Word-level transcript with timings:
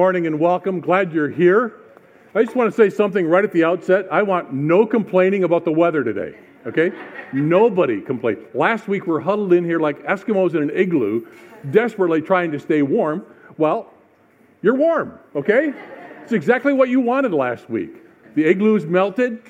morning 0.00 0.26
and 0.26 0.40
welcome. 0.40 0.80
Glad 0.80 1.12
you're 1.12 1.28
here. 1.28 1.74
I 2.34 2.42
just 2.42 2.56
want 2.56 2.72
to 2.72 2.74
say 2.74 2.88
something 2.88 3.26
right 3.26 3.44
at 3.44 3.52
the 3.52 3.64
outset. 3.64 4.06
I 4.10 4.22
want 4.22 4.50
no 4.50 4.86
complaining 4.86 5.44
about 5.44 5.66
the 5.66 5.72
weather 5.72 6.02
today, 6.02 6.38
okay? 6.66 6.90
Nobody 7.34 8.00
complained. 8.00 8.38
Last 8.54 8.88
week 8.88 9.06
we 9.06 9.14
are 9.14 9.20
huddled 9.20 9.52
in 9.52 9.62
here 9.62 9.78
like 9.78 10.02
Eskimos 10.04 10.54
in 10.54 10.62
an 10.62 10.70
igloo, 10.70 11.26
desperately 11.70 12.22
trying 12.22 12.50
to 12.52 12.58
stay 12.58 12.80
warm. 12.80 13.26
Well, 13.58 13.92
you're 14.62 14.74
warm, 14.74 15.18
okay? 15.36 15.74
It's 16.22 16.32
exactly 16.32 16.72
what 16.72 16.88
you 16.88 17.00
wanted 17.00 17.34
last 17.34 17.68
week. 17.68 17.92
The 18.36 18.46
igloo's 18.46 18.86
melted. 18.86 19.42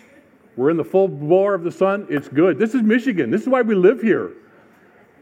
We're 0.57 0.70
in 0.70 0.77
the 0.77 0.85
full 0.85 1.07
bore 1.07 1.55
of 1.55 1.62
the 1.62 1.70
sun. 1.70 2.09
It's 2.11 2.27
good. 2.27 2.59
This 2.59 2.75
is 2.75 2.83
Michigan. 2.83 3.31
This 3.31 3.42
is 3.42 3.48
why 3.48 3.62
we 3.62 3.77
live 3.77 4.03
here. 4.03 4.33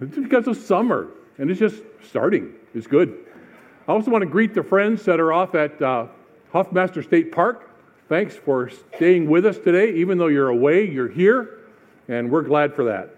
It's 0.01 0.17
because 0.17 0.47
of 0.47 0.57
summer, 0.57 1.09
and 1.37 1.51
it's 1.51 1.61
just 1.61 1.83
starting. 2.03 2.55
It's 2.75 2.87
good. 2.87 3.27
I 3.89 3.92
also 3.92 4.11
want 4.11 4.20
to 4.20 4.28
greet 4.28 4.53
the 4.53 4.62
friends 4.62 5.03
that 5.06 5.19
are 5.19 5.33
off 5.33 5.55
at 5.55 5.81
uh, 5.81 6.08
Hoffmaster 6.53 7.03
State 7.03 7.33
Park. 7.33 7.70
Thanks 8.11 8.36
for 8.36 8.69
staying 8.69 9.30
with 9.30 9.47
us 9.47 9.56
today. 9.56 9.95
Even 9.95 10.19
though 10.19 10.27
you're 10.27 10.50
away, 10.50 10.86
you're 10.86 11.08
here, 11.08 11.61
and 12.06 12.30
we're 12.30 12.42
glad 12.42 12.75
for 12.75 12.84
that. 12.84 13.17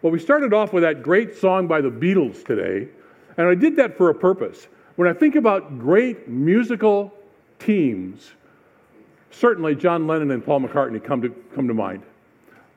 Well, 0.00 0.10
we 0.10 0.18
started 0.18 0.54
off 0.54 0.72
with 0.72 0.84
that 0.84 1.02
great 1.02 1.36
song 1.36 1.66
by 1.66 1.82
the 1.82 1.90
Beatles 1.90 2.42
today, 2.42 2.88
and 3.36 3.46
I 3.46 3.54
did 3.54 3.76
that 3.76 3.98
for 3.98 4.08
a 4.08 4.14
purpose. 4.14 4.68
When 4.96 5.06
I 5.06 5.12
think 5.12 5.34
about 5.34 5.78
great 5.78 6.26
musical 6.28 7.12
teams, 7.58 8.30
certainly 9.30 9.74
John 9.74 10.06
Lennon 10.06 10.30
and 10.30 10.42
Paul 10.42 10.60
McCartney 10.60 11.04
come 11.04 11.20
to, 11.20 11.28
come 11.54 11.68
to 11.68 11.74
mind. 11.74 12.02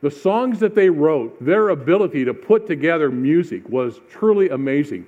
The 0.01 0.11
songs 0.11 0.59
that 0.59 0.75
they 0.75 0.89
wrote, 0.89 1.41
their 1.41 1.69
ability 1.69 2.25
to 2.25 2.33
put 2.33 2.67
together 2.67 3.09
music 3.09 3.67
was 3.69 4.01
truly 4.09 4.49
amazing. 4.49 5.05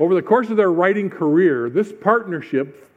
Over 0.00 0.14
the 0.14 0.22
course 0.22 0.50
of 0.50 0.56
their 0.56 0.72
writing 0.72 1.08
career, 1.08 1.70
this 1.70 1.92
partnership 1.92 2.90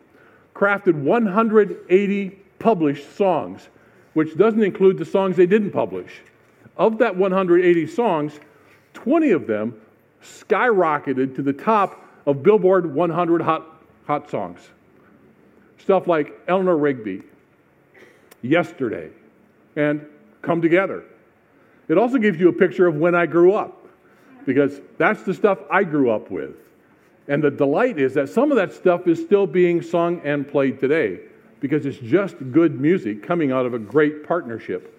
crafted 0.55 0.95
180 0.95 2.29
published 2.59 3.15
songs, 3.15 3.67
which 4.13 4.35
doesn't 4.35 4.63
include 4.63 4.97
the 4.97 5.05
songs 5.05 5.37
they 5.37 5.45
didn't 5.45 5.71
publish. 5.71 6.21
Of 6.75 6.97
that 6.99 7.15
180 7.15 7.87
songs, 7.87 8.39
20 8.93 9.31
of 9.31 9.45
them 9.45 9.79
skyrocketed 10.23 11.35
to 11.35 11.43
the 11.43 11.53
top 11.53 12.03
of 12.25 12.41
Billboard 12.41 12.91
100 12.93 13.41
hot, 13.41 13.65
hot 14.05 14.29
songs. 14.29 14.59
Stuff 15.77 16.07
like 16.07 16.33
Eleanor 16.47 16.77
Rigby, 16.77 17.21
Yesterday, 18.41 19.09
and 19.75 20.05
Come 20.41 20.61
Together. 20.61 21.03
It 21.87 21.97
also 21.97 22.17
gives 22.17 22.39
you 22.39 22.49
a 22.49 22.53
picture 22.53 22.87
of 22.87 22.95
when 22.95 23.15
I 23.15 23.27
grew 23.27 23.53
up, 23.53 23.87
because 24.45 24.81
that's 24.97 25.21
the 25.23 25.33
stuff 25.33 25.59
I 25.71 25.83
grew 25.83 26.09
up 26.09 26.31
with. 26.31 26.55
And 27.27 27.43
the 27.43 27.51
delight 27.51 27.99
is 27.99 28.13
that 28.13 28.29
some 28.29 28.51
of 28.51 28.57
that 28.57 28.73
stuff 28.73 29.07
is 29.07 29.21
still 29.21 29.45
being 29.45 29.81
sung 29.81 30.21
and 30.23 30.47
played 30.47 30.79
today 30.79 31.19
because 31.59 31.85
it's 31.85 31.97
just 31.97 32.35
good 32.51 32.79
music 32.79 33.23
coming 33.23 33.51
out 33.51 33.65
of 33.65 33.73
a 33.73 33.79
great 33.79 34.25
partnership. 34.25 34.93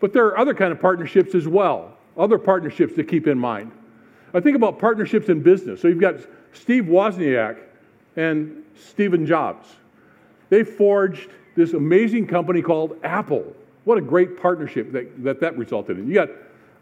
But 0.00 0.12
there 0.12 0.26
are 0.26 0.38
other 0.38 0.54
kind 0.54 0.72
of 0.72 0.80
partnerships 0.80 1.34
as 1.34 1.46
well, 1.46 1.96
other 2.16 2.38
partnerships 2.38 2.94
to 2.96 3.04
keep 3.04 3.26
in 3.26 3.38
mind. 3.38 3.70
I 4.34 4.40
think 4.40 4.56
about 4.56 4.78
partnerships 4.78 5.28
in 5.28 5.42
business. 5.42 5.80
So 5.80 5.88
you've 5.88 6.00
got 6.00 6.16
Steve 6.52 6.84
Wozniak 6.84 7.58
and 8.16 8.64
Stephen 8.74 9.24
Jobs. 9.24 9.68
They 10.48 10.64
forged 10.64 11.30
this 11.54 11.72
amazing 11.72 12.26
company 12.26 12.60
called 12.60 12.98
Apple. 13.02 13.54
What 13.84 13.98
a 13.98 14.00
great 14.00 14.40
partnership 14.40 14.92
that 14.92 15.22
that, 15.22 15.40
that 15.40 15.56
resulted 15.56 15.98
in. 15.98 16.08
You 16.08 16.14
got, 16.14 16.28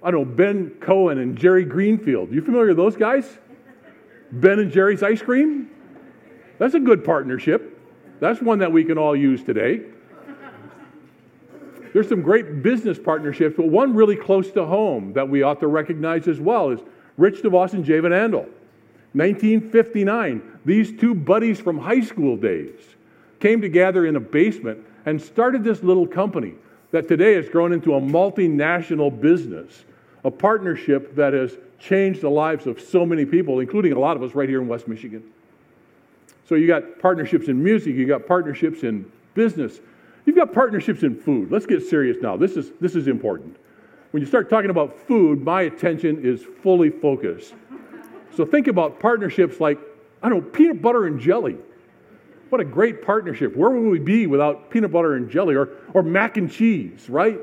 I 0.03 0.11
don't 0.11 0.29
know, 0.29 0.35
Ben 0.35 0.71
Cohen 0.81 1.19
and 1.19 1.37
Jerry 1.37 1.65
Greenfield. 1.65 2.33
You 2.33 2.41
familiar 2.41 2.69
with 2.69 2.77
those 2.79 2.97
guys? 2.97 3.39
Ben 4.41 4.59
and 4.59 4.71
Jerry's 4.71 5.03
ice 5.03 5.23
cream? 5.23 5.71
That's 6.59 6.75
a 6.75 6.81
good 6.81 7.05
partnership. 7.05 7.79
That's 8.21 8.41
one 8.41 8.59
that 8.61 8.73
we 8.73 8.85
can 8.85 8.99
all 8.99 9.17
use 9.17 9.43
today. 9.43 9.83
There's 11.93 12.09
some 12.09 12.23
great 12.23 12.63
business 12.63 12.99
partnerships, 12.99 13.55
but 13.57 13.69
one 13.69 13.95
really 13.95 14.17
close 14.17 14.51
to 14.53 14.65
home 14.65 15.13
that 15.13 15.29
we 15.29 15.43
ought 15.43 15.61
to 15.61 15.69
recognize 15.69 16.27
as 16.27 16.41
well 16.41 16.71
is 16.71 16.81
Rich 17.17 17.43
DeVos 17.43 17.75
and 17.75 17.85
Jay 17.85 18.01
Van 18.01 18.11
Andel. 18.11 18.49
1959, 19.13 20.43
these 20.65 20.93
two 20.99 21.15
buddies 21.15 21.61
from 21.61 21.79
high 21.79 22.01
school 22.01 22.37
days 22.37 22.81
came 23.39 23.61
together 23.61 24.07
in 24.07 24.17
a 24.17 24.21
basement 24.21 24.85
and 25.07 25.23
started 25.23 25.63
this 25.63 25.85
little 25.85 26.07
company 26.07 26.55
that 26.91 27.07
today 27.07 27.35
has 27.35 27.49
grown 27.49 27.73
into 27.73 27.95
a 27.95 28.01
multinational 28.01 29.21
business, 29.21 29.85
a 30.25 30.31
partnership 30.31 31.15
that 31.15 31.33
has 31.33 31.57
changed 31.79 32.23
the 32.23 32.31
lives 32.31 32.67
of 32.67 32.81
so 32.81 33.05
many 33.05 33.25
people, 33.25 33.61
including 33.61 33.93
a 33.93 33.99
lot 33.99 34.17
of 34.17 34.23
us 34.23 34.35
right 34.35 34.49
here 34.49 34.61
in 34.61 34.69
West 34.69 34.89
Michigan. 34.89 35.23
So 36.49 36.55
you 36.55 36.67
got 36.67 36.99
partnerships 36.99 37.49
in 37.49 37.63
music, 37.63 37.95
you 37.95 38.07
got 38.07 38.27
partnerships 38.27 38.83
in 38.83 39.11
business, 39.35 39.81
you've 40.25 40.37
got 40.37 40.53
partnerships 40.53 41.03
in 41.03 41.19
food. 41.19 41.51
Let's 41.51 41.67
get 41.67 41.83
serious 41.83 42.19
now. 42.21 42.37
This 42.37 42.57
is, 42.57 42.71
this 42.81 42.95
is 42.95 43.09
important. 43.09 43.57
When 44.11 44.23
you 44.23 44.27
start 44.27 44.49
talking 44.49 44.71
about 44.71 44.97
food, 45.07 45.43
my 45.43 45.63
attention 45.63 46.25
is 46.25 46.45
fully 46.63 46.91
focused. 46.91 47.55
So 48.37 48.45
think 48.45 48.67
about 48.67 49.01
partnerships 49.01 49.61
like, 49.61 49.79
I 50.23 50.29
don't 50.29 50.45
know, 50.45 50.51
peanut 50.51 50.81
butter 50.81 51.07
and 51.07 51.21
jelly. 51.21 51.57
What 52.51 52.61
a 52.61 52.65
great 52.65 53.03
partnership. 53.03 53.57
Where 53.57 53.71
would 53.71 53.91
we 53.91 53.99
be 53.99 54.27
without 54.27 54.71
peanut 54.71 54.93
butter 54.93 55.17
and 55.17 55.29
jelly 55.29 55.55
or, 55.55 55.71
or 55.93 56.03
mac 56.03 56.37
and 56.37 56.51
cheese, 56.51 57.09
right? 57.11 57.41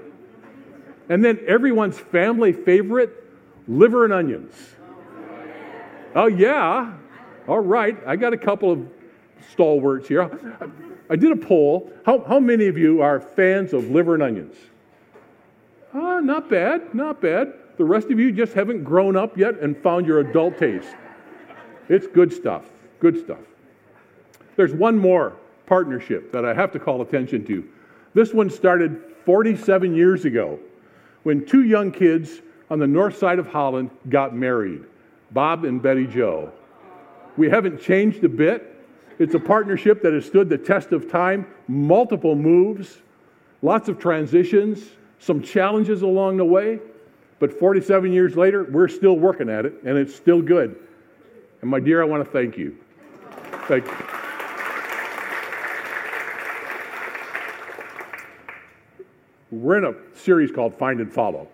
And 1.12 1.22
then 1.22 1.40
everyone's 1.46 2.00
family 2.00 2.54
favorite, 2.54 3.12
liver 3.68 4.06
and 4.06 4.14
onions. 4.14 4.56
Oh, 6.16 6.28
yeah. 6.28 6.94
All 7.50 7.60
right. 7.60 7.98
I 8.08 8.16
got 8.16 8.32
a 8.32 8.38
couple 8.38 8.72
of 8.72 8.88
stalwarts 9.52 10.08
here. 10.08 10.32
I 11.10 11.18
did 11.18 11.34
a 11.34 11.36
poll. 11.36 11.92
How, 12.06 12.24
how 12.24 12.40
many 12.40 12.68
of 12.68 12.78
you 12.78 13.02
are 13.02 13.20
fans 13.20 13.74
of 13.74 13.90
liver 13.90 14.14
and 14.14 14.24
onions? 14.24 14.56
Ah, 15.94 16.22
not 16.22 16.50
bad, 16.50 16.96
not 16.96 17.20
bad. 17.20 17.56
The 17.76 17.84
rest 17.84 18.10
of 18.10 18.18
you 18.18 18.32
just 18.32 18.54
haven't 18.54 18.86
grown 18.86 19.18
up 19.18 19.38
yet 19.38 19.60
and 19.60 19.76
found 19.76 20.08
your 20.08 20.20
adult 20.20 20.58
taste. 20.58 20.96
It's 21.90 22.08
good 22.08 22.32
stuff, 22.32 22.70
good 23.02 23.22
stuff. 23.22 23.44
There's 24.56 24.74
one 24.74 24.98
more 24.98 25.36
partnership 25.66 26.32
that 26.32 26.46
I 26.46 26.54
have 26.54 26.72
to 26.72 26.80
call 26.80 27.02
attention 27.02 27.46
to. 27.48 27.68
This 28.14 28.34
one 28.34 28.50
started 28.50 29.02
47 29.26 29.94
years 29.94 30.24
ago 30.24 30.58
when 31.24 31.46
two 31.46 31.64
young 31.64 31.92
kids 31.92 32.42
on 32.70 32.80
the 32.80 32.88
north 32.88 33.18
side 33.18 33.40
of 33.40 33.48
Holland 33.48 33.90
got 34.10 34.36
married 34.36 34.84
Bob 35.32 35.66
and 35.66 35.82
Betty 35.82 36.08
Joe. 36.08 36.52
We 37.38 37.50
haven't 37.50 37.82
changed 37.82 38.24
a 38.24 38.30
bit. 38.30 38.68
It's 39.20 39.34
a 39.34 39.40
partnership 39.40 40.02
that 40.02 40.14
has 40.14 40.26
stood 40.26 40.50
the 40.50 40.58
test 40.58 40.92
of 40.92 41.10
time, 41.10 41.48
multiple 41.68 42.36
moves, 42.36 42.98
lots 43.62 43.88
of 43.88 44.00
transitions, 44.00 44.84
some 45.20 45.42
challenges 45.42 46.02
along 46.02 46.38
the 46.38 46.46
way. 46.46 46.80
But 47.40 47.58
47 47.58 48.12
years 48.12 48.36
later, 48.36 48.66
we're 48.66 48.88
still 48.88 49.18
working 49.18 49.50
at 49.50 49.66
it, 49.66 49.74
and 49.86 49.98
it's 49.98 50.14
still 50.14 50.42
good. 50.42 50.76
And 51.62 51.70
my 51.70 51.80
dear, 51.80 52.02
I 52.02 52.06
want 52.06 52.26
to 52.26 52.32
thank 52.32 52.58
you. 52.58 52.78
Thank 53.68 53.86
you. 53.86 54.21
We're 59.52 59.78
in 59.78 59.86
a 59.86 59.94
series 60.18 60.52
called 60.52 60.78
Find 60.78 61.00
and 61.00 61.12
Follow. 61.12 61.48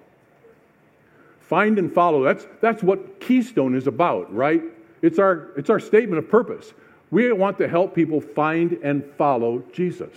Find 1.42 1.80
and 1.80 1.94
follow, 1.94 2.24
that's, 2.24 2.46
that's 2.62 2.84
what 2.84 3.22
Keystone 3.22 3.74
is 3.74 3.88
about, 3.88 4.34
right? 4.34 4.62
It's 5.02 5.18
our, 5.18 5.52
it's 5.56 5.70
our 5.70 5.80
statement 5.80 6.20
of 6.20 6.30
purpose. 6.30 6.74
We 7.10 7.32
want 7.32 7.58
to 7.60 7.70
help 7.70 7.96
people 7.96 8.20
find 8.20 8.74
and 8.84 9.04
follow 9.18 9.64
Jesus. 9.72 10.12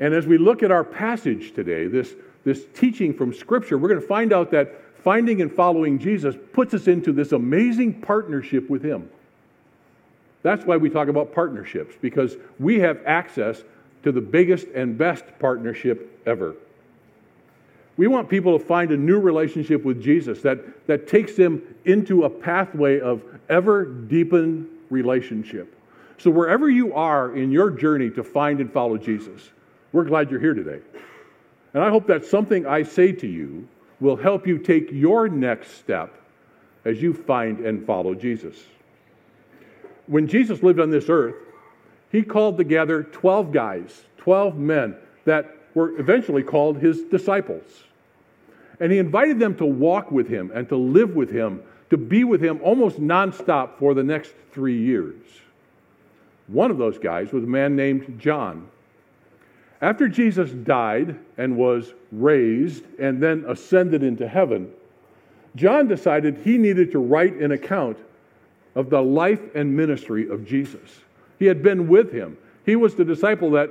And 0.00 0.14
as 0.14 0.26
we 0.26 0.36
look 0.36 0.62
at 0.62 0.72
our 0.72 0.82
passage 0.82 1.54
today, 1.54 1.86
this, 1.86 2.14
this 2.44 2.66
teaching 2.74 3.14
from 3.14 3.32
Scripture, 3.32 3.78
we're 3.78 3.88
going 3.88 4.00
to 4.00 4.06
find 4.06 4.32
out 4.32 4.50
that 4.50 4.82
finding 5.04 5.42
and 5.42 5.52
following 5.52 5.98
Jesus 5.98 6.34
puts 6.52 6.74
us 6.74 6.88
into 6.88 7.12
this 7.12 7.30
amazing 7.32 8.00
partnership 8.00 8.68
with 8.68 8.82
Him. 8.82 9.08
That's 10.42 10.64
why 10.64 10.76
we 10.76 10.90
talk 10.90 11.08
about 11.08 11.32
partnerships, 11.32 11.94
because 12.00 12.36
we 12.58 12.80
have 12.80 13.00
access 13.06 13.62
to 14.02 14.12
the 14.12 14.20
biggest 14.20 14.66
and 14.68 14.96
best 14.96 15.24
partnership 15.38 16.20
ever. 16.26 16.54
We 17.96 18.06
want 18.06 18.28
people 18.28 18.58
to 18.58 18.64
find 18.64 18.92
a 18.92 18.96
new 18.96 19.18
relationship 19.20 19.84
with 19.84 20.02
Jesus 20.02 20.40
that, 20.42 20.86
that 20.86 21.06
takes 21.06 21.34
them 21.36 21.62
into 21.84 22.24
a 22.24 22.30
pathway 22.30 23.00
of 23.00 23.22
ever 23.48 23.84
deepened 23.84 24.68
relationship. 24.88 25.76
So, 26.16 26.30
wherever 26.30 26.68
you 26.68 26.94
are 26.94 27.36
in 27.36 27.50
your 27.50 27.70
journey 27.70 28.10
to 28.10 28.24
find 28.24 28.60
and 28.60 28.72
follow 28.72 28.96
Jesus, 28.96 29.50
we're 29.92 30.04
glad 30.04 30.30
you're 30.30 30.40
here 30.40 30.54
today. 30.54 30.80
And 31.74 31.82
I 31.82 31.90
hope 31.90 32.06
that 32.06 32.24
something 32.24 32.66
I 32.66 32.82
say 32.82 33.12
to 33.12 33.26
you 33.26 33.68
will 34.00 34.16
help 34.16 34.46
you 34.46 34.58
take 34.58 34.90
your 34.90 35.28
next 35.28 35.72
step 35.72 36.14
as 36.84 37.02
you 37.02 37.12
find 37.12 37.60
and 37.60 37.86
follow 37.86 38.14
Jesus. 38.14 38.56
When 40.06 40.26
Jesus 40.26 40.62
lived 40.62 40.80
on 40.80 40.90
this 40.90 41.08
earth, 41.08 41.36
he 42.10 42.22
called 42.22 42.56
together 42.56 43.04
12 43.04 43.52
guys, 43.52 44.04
12 44.18 44.56
men 44.58 44.96
that 45.24 45.56
were 45.74 45.98
eventually 45.98 46.42
called 46.42 46.78
his 46.78 47.02
disciples. 47.02 47.84
And 48.80 48.90
he 48.90 48.98
invited 48.98 49.38
them 49.38 49.54
to 49.56 49.66
walk 49.66 50.10
with 50.10 50.28
him 50.28 50.50
and 50.54 50.68
to 50.70 50.76
live 50.76 51.14
with 51.14 51.30
him, 51.30 51.62
to 51.90 51.96
be 51.96 52.24
with 52.24 52.42
him 52.42 52.60
almost 52.62 52.98
nonstop 53.00 53.78
for 53.78 53.94
the 53.94 54.02
next 54.02 54.34
three 54.52 54.78
years. 54.78 55.16
One 56.48 56.70
of 56.70 56.78
those 56.78 56.98
guys 56.98 57.32
was 57.32 57.44
a 57.44 57.46
man 57.46 57.76
named 57.76 58.18
John. 58.18 58.68
After 59.80 60.08
Jesus 60.08 60.50
died 60.50 61.18
and 61.38 61.56
was 61.56 61.94
raised 62.10 62.84
and 62.98 63.22
then 63.22 63.44
ascended 63.46 64.02
into 64.02 64.26
heaven, 64.26 64.70
John 65.56 65.88
decided 65.88 66.38
he 66.38 66.58
needed 66.58 66.92
to 66.92 66.98
write 66.98 67.34
an 67.34 67.52
account 67.52 67.98
of 68.74 68.90
the 68.90 69.00
life 69.00 69.40
and 69.54 69.76
ministry 69.76 70.28
of 70.28 70.46
Jesus. 70.46 71.00
He 71.40 71.46
had 71.46 71.62
been 71.62 71.88
with 71.88 72.12
him. 72.12 72.38
He 72.64 72.76
was 72.76 72.94
the 72.94 73.04
disciple 73.04 73.50
that 73.52 73.70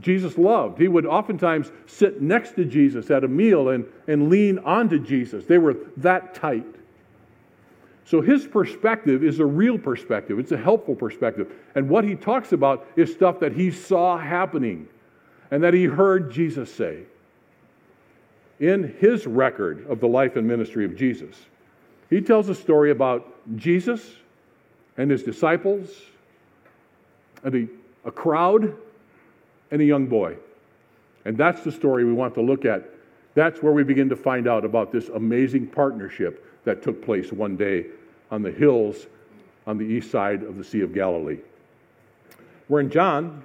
Jesus 0.00 0.38
loved. 0.38 0.78
He 0.78 0.88
would 0.88 1.04
oftentimes 1.04 1.72
sit 1.86 2.22
next 2.22 2.52
to 2.52 2.64
Jesus 2.64 3.10
at 3.10 3.24
a 3.24 3.28
meal 3.28 3.70
and, 3.70 3.84
and 4.06 4.30
lean 4.30 4.58
onto 4.60 4.98
Jesus. 4.98 5.44
They 5.44 5.58
were 5.58 5.76
that 5.98 6.34
tight. 6.34 6.64
So 8.04 8.20
his 8.20 8.46
perspective 8.46 9.24
is 9.24 9.40
a 9.40 9.46
real 9.46 9.78
perspective, 9.78 10.38
it's 10.38 10.52
a 10.52 10.56
helpful 10.56 10.94
perspective. 10.94 11.52
And 11.74 11.88
what 11.88 12.04
he 12.04 12.14
talks 12.14 12.52
about 12.52 12.86
is 12.94 13.12
stuff 13.12 13.40
that 13.40 13.52
he 13.52 13.72
saw 13.72 14.16
happening 14.16 14.88
and 15.50 15.62
that 15.64 15.74
he 15.74 15.84
heard 15.84 16.30
Jesus 16.30 16.72
say. 16.72 17.02
In 18.60 18.94
his 19.00 19.26
record 19.26 19.86
of 19.90 20.00
the 20.00 20.06
life 20.06 20.36
and 20.36 20.46
ministry 20.46 20.84
of 20.84 20.96
Jesus, 20.96 21.34
he 22.08 22.20
tells 22.20 22.48
a 22.48 22.54
story 22.54 22.92
about 22.92 23.34
Jesus 23.56 24.14
and 24.96 25.10
his 25.10 25.24
disciples 25.24 25.90
a, 27.54 27.68
a 28.04 28.10
crowd 28.10 28.74
and 29.70 29.80
a 29.80 29.84
young 29.84 30.06
boy. 30.06 30.36
And 31.24 31.36
that's 31.36 31.62
the 31.62 31.72
story 31.72 32.04
we 32.04 32.12
want 32.12 32.34
to 32.34 32.40
look 32.40 32.64
at. 32.64 32.88
That's 33.34 33.62
where 33.62 33.72
we 33.72 33.84
begin 33.84 34.08
to 34.08 34.16
find 34.16 34.48
out 34.48 34.64
about 34.64 34.92
this 34.92 35.08
amazing 35.08 35.66
partnership 35.66 36.64
that 36.64 36.82
took 36.82 37.04
place 37.04 37.32
one 37.32 37.56
day 37.56 37.86
on 38.30 38.42
the 38.42 38.50
hills 38.50 39.06
on 39.66 39.76
the 39.78 39.84
east 39.84 40.10
side 40.10 40.42
of 40.42 40.56
the 40.56 40.64
Sea 40.64 40.80
of 40.80 40.94
Galilee. 40.94 41.38
We're 42.68 42.80
in 42.80 42.90
John 42.90 43.44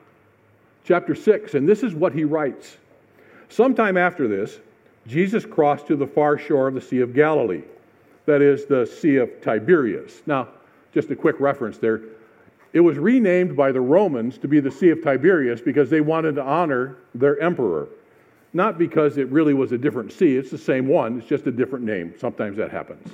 chapter 0.83 1.15
6, 1.15 1.55
and 1.55 1.67
this 1.67 1.83
is 1.83 1.93
what 1.93 2.13
he 2.13 2.23
writes. 2.23 2.77
Sometime 3.49 3.97
after 3.97 4.27
this, 4.27 4.59
Jesus 5.07 5.45
crossed 5.45 5.87
to 5.87 5.95
the 5.95 6.07
far 6.07 6.37
shore 6.37 6.67
of 6.67 6.73
the 6.73 6.81
Sea 6.81 7.01
of 7.01 7.13
Galilee, 7.13 7.63
that 8.25 8.41
is, 8.41 8.65
the 8.65 8.85
Sea 8.85 9.17
of 9.17 9.41
Tiberias. 9.41 10.21
Now, 10.25 10.47
just 10.93 11.09
a 11.09 11.15
quick 11.15 11.39
reference 11.39 11.77
there. 11.77 12.01
It 12.73 12.79
was 12.79 12.97
renamed 12.97 13.55
by 13.55 13.71
the 13.71 13.81
Romans 13.81 14.37
to 14.39 14.47
be 14.47 14.59
the 14.59 14.71
Sea 14.71 14.89
of 14.89 15.03
Tiberias 15.03 15.61
because 15.61 15.89
they 15.89 16.01
wanted 16.01 16.35
to 16.35 16.43
honor 16.43 16.97
their 17.13 17.39
emperor. 17.41 17.89
Not 18.53 18.77
because 18.77 19.17
it 19.17 19.27
really 19.29 19.53
was 19.53 19.71
a 19.71 19.77
different 19.77 20.11
sea, 20.11 20.37
it's 20.37 20.51
the 20.51 20.57
same 20.57 20.87
one, 20.87 21.19
it's 21.19 21.27
just 21.27 21.47
a 21.47 21.51
different 21.51 21.85
name. 21.85 22.13
Sometimes 22.19 22.57
that 22.57 22.71
happens. 22.71 23.07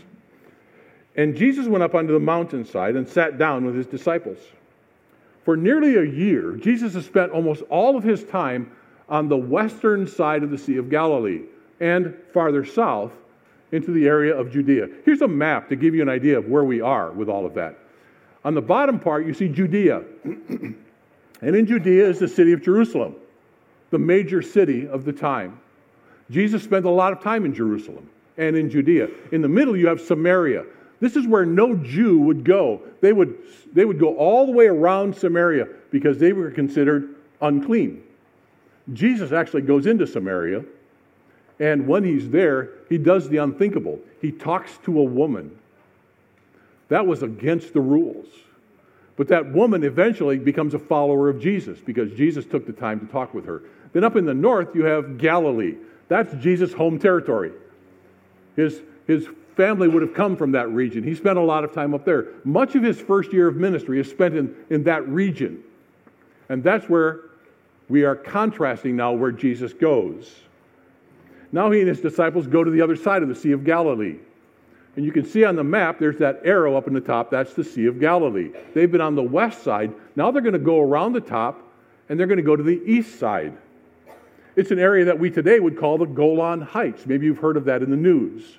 And 1.15 1.35
Jesus 1.35 1.67
went 1.67 1.83
up 1.83 1.95
onto 1.95 2.13
the 2.13 2.19
mountainside 2.19 2.95
and 2.95 3.07
sat 3.07 3.37
down 3.37 3.65
with 3.65 3.75
his 3.75 3.87
disciples. 3.87 4.37
For 5.45 5.57
nearly 5.57 5.95
a 5.95 6.03
year, 6.03 6.51
Jesus 6.53 6.93
has 6.93 7.05
spent 7.05 7.31
almost 7.31 7.63
all 7.69 7.97
of 7.97 8.03
his 8.03 8.23
time 8.23 8.71
on 9.09 9.29
the 9.29 9.37
western 9.37 10.05
side 10.07 10.43
of 10.43 10.51
the 10.51 10.57
Sea 10.57 10.77
of 10.77 10.89
Galilee 10.89 11.43
and 11.79 12.13
farther 12.33 12.65
south 12.65 13.13
into 13.71 13.91
the 13.91 14.07
area 14.07 14.35
of 14.35 14.51
Judea. 14.51 14.87
Here's 15.05 15.21
a 15.21 15.27
map 15.27 15.69
to 15.69 15.75
give 15.75 15.95
you 15.95 16.01
an 16.01 16.09
idea 16.09 16.37
of 16.37 16.47
where 16.47 16.63
we 16.63 16.81
are 16.81 17.11
with 17.11 17.29
all 17.29 17.45
of 17.45 17.53
that. 17.55 17.77
On 18.47 18.53
the 18.53 18.61
bottom 18.61 18.97
part, 18.97 19.27
you 19.27 19.33
see 19.33 19.49
Judea. 19.49 20.03
and 20.23 20.75
in 21.41 21.65
Judea 21.65 22.07
is 22.07 22.17
the 22.17 22.29
city 22.29 22.53
of 22.53 22.61
Jerusalem, 22.61 23.13
the 23.89 23.99
major 23.99 24.41
city 24.41 24.87
of 24.87 25.03
the 25.03 25.11
time. 25.11 25.59
Jesus 26.31 26.63
spent 26.63 26.85
a 26.85 26.89
lot 26.89 27.11
of 27.11 27.21
time 27.21 27.43
in 27.43 27.53
Jerusalem 27.53 28.09
and 28.37 28.55
in 28.55 28.69
Judea. 28.69 29.09
In 29.33 29.41
the 29.41 29.49
middle, 29.49 29.75
you 29.75 29.87
have 29.87 29.99
Samaria. 29.99 30.63
This 31.01 31.17
is 31.17 31.27
where 31.27 31.45
no 31.45 31.75
Jew 31.75 32.19
would 32.19 32.45
go. 32.45 32.81
They 33.01 33.11
would, 33.11 33.37
they 33.73 33.83
would 33.83 33.99
go 33.99 34.15
all 34.15 34.45
the 34.45 34.53
way 34.53 34.67
around 34.67 35.13
Samaria 35.13 35.67
because 35.91 36.17
they 36.17 36.31
were 36.31 36.49
considered 36.49 37.15
unclean. 37.41 38.01
Jesus 38.93 39.33
actually 39.33 39.63
goes 39.63 39.87
into 39.87 40.07
Samaria, 40.07 40.63
and 41.59 41.85
when 41.85 42.05
he's 42.05 42.29
there, 42.29 42.69
he 42.87 42.97
does 42.97 43.27
the 43.27 43.37
unthinkable. 43.39 43.99
He 44.21 44.31
talks 44.31 44.77
to 44.85 45.01
a 45.01 45.03
woman 45.03 45.51
that 46.89 47.05
was 47.05 47.23
against 47.23 47.73
the 47.73 47.81
rules. 47.81 48.27
But 49.15 49.27
that 49.29 49.51
woman 49.51 49.83
eventually 49.83 50.37
becomes 50.37 50.73
a 50.73 50.79
follower 50.79 51.27
of 51.27 51.39
Jesus 51.39 51.79
because 51.79 52.11
Jesus 52.13 52.45
took 52.45 52.65
the 52.65 52.73
time 52.73 52.99
to 52.99 53.05
talk 53.07 53.33
with 53.33 53.45
her. 53.45 53.63
Then 53.93 54.03
up 54.03 54.15
in 54.15 54.25
the 54.25 54.33
north, 54.33 54.75
you 54.75 54.85
have 54.85 55.17
Galilee. 55.17 55.75
That's 56.07 56.33
Jesus' 56.35 56.71
home 56.71 56.99
territory. 56.99 57.51
His, 58.55 58.81
his 59.07 59.27
family 59.55 59.87
would 59.87 60.03
have 60.03 60.13
come 60.13 60.37
from 60.37 60.51
that 60.51 60.69
region. 60.69 61.03
He 61.03 61.15
spent 61.15 61.37
a 61.37 61.41
lot 61.41 61.63
of 61.63 61.73
time 61.73 61.93
up 61.93 62.05
there. 62.05 62.27
Much 62.43 62.75
of 62.75 62.83
his 62.83 63.01
first 63.01 63.33
year 63.33 63.47
of 63.47 63.55
ministry 63.55 63.99
is 63.99 64.09
spent 64.09 64.35
in, 64.35 64.55
in 64.69 64.83
that 64.83 65.07
region. 65.07 65.63
And 66.49 66.63
that's 66.63 66.87
where 66.87 67.21
we 67.89 68.03
are 68.03 68.15
contrasting 68.15 68.95
now 68.95 69.13
where 69.13 69.31
Jesus 69.31 69.73
goes. 69.73 70.35
Now 71.51 71.71
he 71.71 71.79
and 71.79 71.89
his 71.89 72.01
disciples 72.01 72.45
go 72.45 72.63
to 72.63 72.69
the 72.69 72.81
other 72.81 72.95
side 72.95 73.23
of 73.23 73.29
the 73.29 73.35
Sea 73.35 73.51
of 73.51 73.63
Galilee. 73.63 74.17
And 74.97 75.05
you 75.05 75.11
can 75.11 75.25
see 75.25 75.45
on 75.45 75.55
the 75.55 75.63
map, 75.63 75.99
there's 75.99 76.17
that 76.17 76.41
arrow 76.43 76.75
up 76.75 76.87
in 76.87 76.93
the 76.95 76.99
top. 76.99 77.29
That's 77.29 77.53
the 77.53 77.63
Sea 77.63 77.85
of 77.85 77.99
Galilee. 77.99 78.49
They've 78.73 78.91
been 78.91 78.99
on 78.99 79.13
the 79.13 79.21
west 79.21 79.61
side. 79.61 79.93
Now 80.15 80.31
they're 80.31 80.41
going 80.41 80.53
to 80.53 80.59
go 80.59 80.81
around 80.81 81.13
the 81.13 81.21
top 81.21 81.61
and 82.09 82.19
they're 82.19 82.25
going 82.25 82.37
to 82.37 82.43
go 82.43 82.55
to 82.55 82.63
the 82.63 82.81
east 82.83 83.19
side. 83.19 83.55
It's 84.55 84.71
an 84.71 84.79
area 84.79 85.05
that 85.05 85.19
we 85.19 85.29
today 85.29 85.59
would 85.59 85.77
call 85.77 85.99
the 85.99 86.05
Golan 86.05 86.61
Heights. 86.61 87.05
Maybe 87.05 87.27
you've 87.27 87.37
heard 87.37 87.57
of 87.57 87.65
that 87.65 87.83
in 87.83 87.91
the 87.91 87.95
news. 87.95 88.57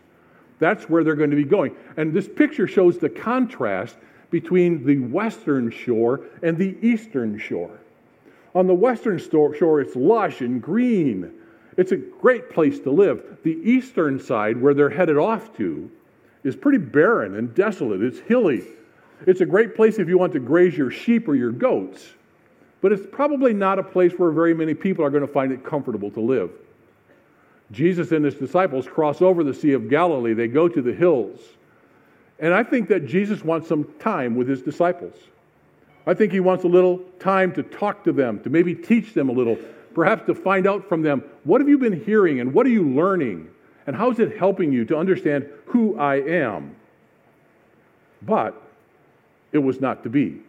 That's 0.60 0.88
where 0.88 1.02
they're 1.02 1.16
going 1.16 1.30
to 1.30 1.36
be 1.36 1.42
going. 1.42 1.74
And 1.96 2.14
this 2.14 2.28
picture 2.28 2.68
shows 2.68 2.98
the 2.98 3.08
contrast 3.08 3.96
between 4.30 4.86
the 4.86 5.00
western 5.00 5.72
shore 5.72 6.20
and 6.44 6.56
the 6.56 6.76
eastern 6.80 7.36
shore. 7.36 7.80
On 8.54 8.68
the 8.68 8.74
western 8.74 9.18
shore, 9.18 9.80
it's 9.80 9.96
lush 9.96 10.40
and 10.40 10.62
green. 10.62 11.32
It's 11.76 11.90
a 11.90 11.96
great 11.96 12.50
place 12.50 12.78
to 12.80 12.92
live. 12.92 13.38
The 13.42 13.58
eastern 13.64 14.20
side, 14.20 14.56
where 14.56 14.74
they're 14.74 14.88
headed 14.88 15.16
off 15.16 15.56
to, 15.56 15.90
is 16.48 16.56
pretty 16.56 16.78
barren 16.78 17.36
and 17.36 17.54
desolate. 17.54 18.02
It's 18.02 18.18
hilly. 18.18 18.64
It's 19.26 19.40
a 19.40 19.46
great 19.46 19.76
place 19.76 19.98
if 19.98 20.08
you 20.08 20.18
want 20.18 20.32
to 20.32 20.40
graze 20.40 20.76
your 20.76 20.90
sheep 20.90 21.28
or 21.28 21.34
your 21.34 21.52
goats, 21.52 22.06
but 22.80 22.92
it's 22.92 23.06
probably 23.10 23.52
not 23.52 23.78
a 23.78 23.82
place 23.82 24.12
where 24.12 24.30
very 24.30 24.54
many 24.54 24.74
people 24.74 25.04
are 25.04 25.10
going 25.10 25.26
to 25.26 25.32
find 25.32 25.52
it 25.52 25.64
comfortable 25.64 26.10
to 26.12 26.20
live. 26.20 26.50
Jesus 27.70 28.12
and 28.12 28.24
his 28.24 28.34
disciples 28.34 28.86
cross 28.86 29.20
over 29.20 29.44
the 29.44 29.52
Sea 29.52 29.72
of 29.72 29.90
Galilee. 29.90 30.32
They 30.32 30.48
go 30.48 30.68
to 30.68 30.80
the 30.80 30.92
hills. 30.92 31.40
And 32.38 32.54
I 32.54 32.62
think 32.62 32.88
that 32.88 33.06
Jesus 33.06 33.44
wants 33.44 33.68
some 33.68 33.84
time 33.98 34.36
with 34.36 34.48
his 34.48 34.62
disciples. 34.62 35.14
I 36.06 36.14
think 36.14 36.32
he 36.32 36.40
wants 36.40 36.64
a 36.64 36.68
little 36.68 36.98
time 37.18 37.52
to 37.54 37.62
talk 37.62 38.04
to 38.04 38.12
them, 38.12 38.40
to 38.44 38.48
maybe 38.48 38.74
teach 38.74 39.12
them 39.12 39.28
a 39.28 39.32
little, 39.32 39.58
perhaps 39.92 40.24
to 40.26 40.34
find 40.34 40.66
out 40.66 40.88
from 40.88 41.02
them 41.02 41.22
what 41.44 41.60
have 41.60 41.68
you 41.68 41.76
been 41.76 42.02
hearing 42.04 42.40
and 42.40 42.54
what 42.54 42.64
are 42.64 42.70
you 42.70 42.88
learning? 42.88 43.48
And 43.88 43.96
how 43.96 44.10
is 44.10 44.18
it 44.18 44.36
helping 44.36 44.70
you 44.70 44.84
to 44.84 44.98
understand 44.98 45.48
who 45.64 45.98
I 45.98 46.16
am? 46.16 46.76
But 48.20 48.60
it 49.50 49.56
was 49.56 49.80
not 49.80 50.02
to 50.02 50.10
be. 50.10 50.42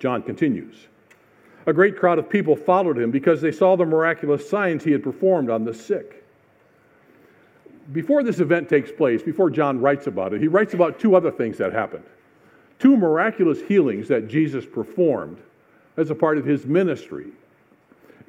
John 0.00 0.24
continues. 0.24 0.74
A 1.66 1.72
great 1.72 1.96
crowd 1.96 2.18
of 2.18 2.28
people 2.28 2.56
followed 2.56 2.98
him 2.98 3.12
because 3.12 3.40
they 3.40 3.52
saw 3.52 3.76
the 3.76 3.84
miraculous 3.84 4.50
signs 4.50 4.82
he 4.82 4.90
had 4.90 5.04
performed 5.04 5.50
on 5.50 5.64
the 5.64 5.72
sick. 5.72 6.24
Before 7.92 8.24
this 8.24 8.40
event 8.40 8.68
takes 8.68 8.90
place, 8.90 9.22
before 9.22 9.48
John 9.48 9.80
writes 9.80 10.08
about 10.08 10.34
it, 10.34 10.40
he 10.40 10.48
writes 10.48 10.74
about 10.74 10.98
two 10.98 11.14
other 11.14 11.30
things 11.30 11.56
that 11.58 11.72
happened. 11.72 12.02
Two 12.80 12.96
miraculous 12.96 13.60
healings 13.62 14.08
that 14.08 14.26
Jesus 14.26 14.66
performed 14.66 15.38
as 15.96 16.10
a 16.10 16.14
part 16.16 16.38
of 16.38 16.44
his 16.44 16.66
ministry. 16.66 17.28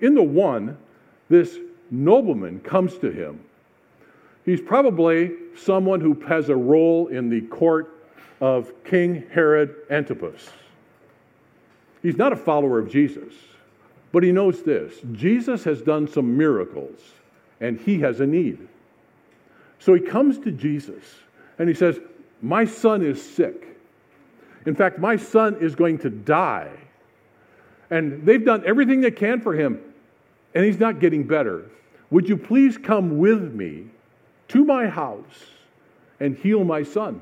In 0.01 0.13
the 0.13 0.21
one, 0.21 0.77
this 1.29 1.57
nobleman 1.89 2.59
comes 2.59 2.99
to 2.99 3.09
him 3.09 3.39
He's 4.47 4.61
probably 4.61 5.33
someone 5.57 5.99
who 5.99 6.13
has 6.21 6.47
a 6.47 6.55
role 6.55 7.07
in 7.07 7.29
the 7.29 7.41
court 7.41 8.07
of 8.39 8.71
King 8.85 9.27
Herod 9.29 9.75
Antipas. 9.89 10.49
He's 12.01 12.15
not 12.15 12.31
a 12.31 12.37
follower 12.37 12.79
of 12.79 12.89
Jesus, 12.89 13.33
but 14.13 14.23
he 14.23 14.31
knows 14.31 14.63
this 14.63 15.01
Jesus 15.11 15.65
has 15.65 15.81
done 15.81 16.07
some 16.07 16.37
miracles, 16.37 16.97
and 17.59 17.77
he 17.77 17.99
has 17.99 18.21
a 18.21 18.25
need. 18.25 18.65
So 19.79 19.93
he 19.93 19.99
comes 19.99 20.39
to 20.39 20.51
Jesus 20.51 21.03
and 21.59 21.67
he 21.67 21.75
says, 21.75 21.99
My 22.41 22.63
son 22.63 23.05
is 23.05 23.21
sick. 23.21 23.77
In 24.65 24.75
fact, 24.75 24.97
my 24.97 25.17
son 25.17 25.57
is 25.59 25.75
going 25.75 25.97
to 25.99 26.09
die. 26.09 26.71
And 27.89 28.25
they've 28.25 28.45
done 28.45 28.63
everything 28.65 29.01
they 29.01 29.11
can 29.11 29.41
for 29.41 29.53
him, 29.53 29.81
and 30.55 30.63
he's 30.63 30.79
not 30.79 31.01
getting 31.01 31.27
better. 31.27 31.65
Would 32.11 32.29
you 32.29 32.37
please 32.37 32.77
come 32.77 33.17
with 33.17 33.53
me 33.53 33.87
to 34.49 34.63
my 34.65 34.87
house 34.87 35.45
and 36.19 36.35
heal 36.37 36.63
my 36.63 36.83
son. 36.83 37.21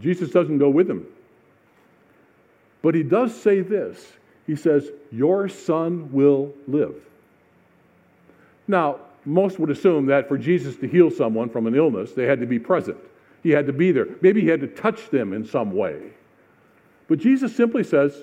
Jesus 0.00 0.30
doesn't 0.30 0.58
go 0.58 0.68
with 0.68 0.88
him. 0.88 1.06
But 2.82 2.94
he 2.94 3.02
does 3.02 3.34
say 3.34 3.60
this 3.60 4.12
He 4.46 4.56
says, 4.56 4.90
Your 5.10 5.48
son 5.48 6.12
will 6.12 6.52
live. 6.68 6.94
Now, 8.68 9.00
most 9.24 9.58
would 9.58 9.70
assume 9.70 10.06
that 10.06 10.28
for 10.28 10.38
Jesus 10.38 10.76
to 10.76 10.86
heal 10.86 11.10
someone 11.10 11.48
from 11.48 11.66
an 11.66 11.74
illness, 11.74 12.12
they 12.12 12.26
had 12.26 12.40
to 12.40 12.46
be 12.46 12.58
present. 12.58 12.96
He 13.42 13.50
had 13.50 13.66
to 13.66 13.72
be 13.72 13.92
there. 13.92 14.06
Maybe 14.22 14.40
he 14.40 14.48
had 14.48 14.60
to 14.60 14.66
touch 14.66 15.10
them 15.10 15.32
in 15.32 15.44
some 15.44 15.72
way. 15.72 16.10
But 17.08 17.18
Jesus 17.18 17.54
simply 17.54 17.84
says, 17.84 18.22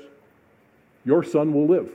Your 1.05 1.23
son 1.23 1.53
will 1.53 1.67
live. 1.67 1.91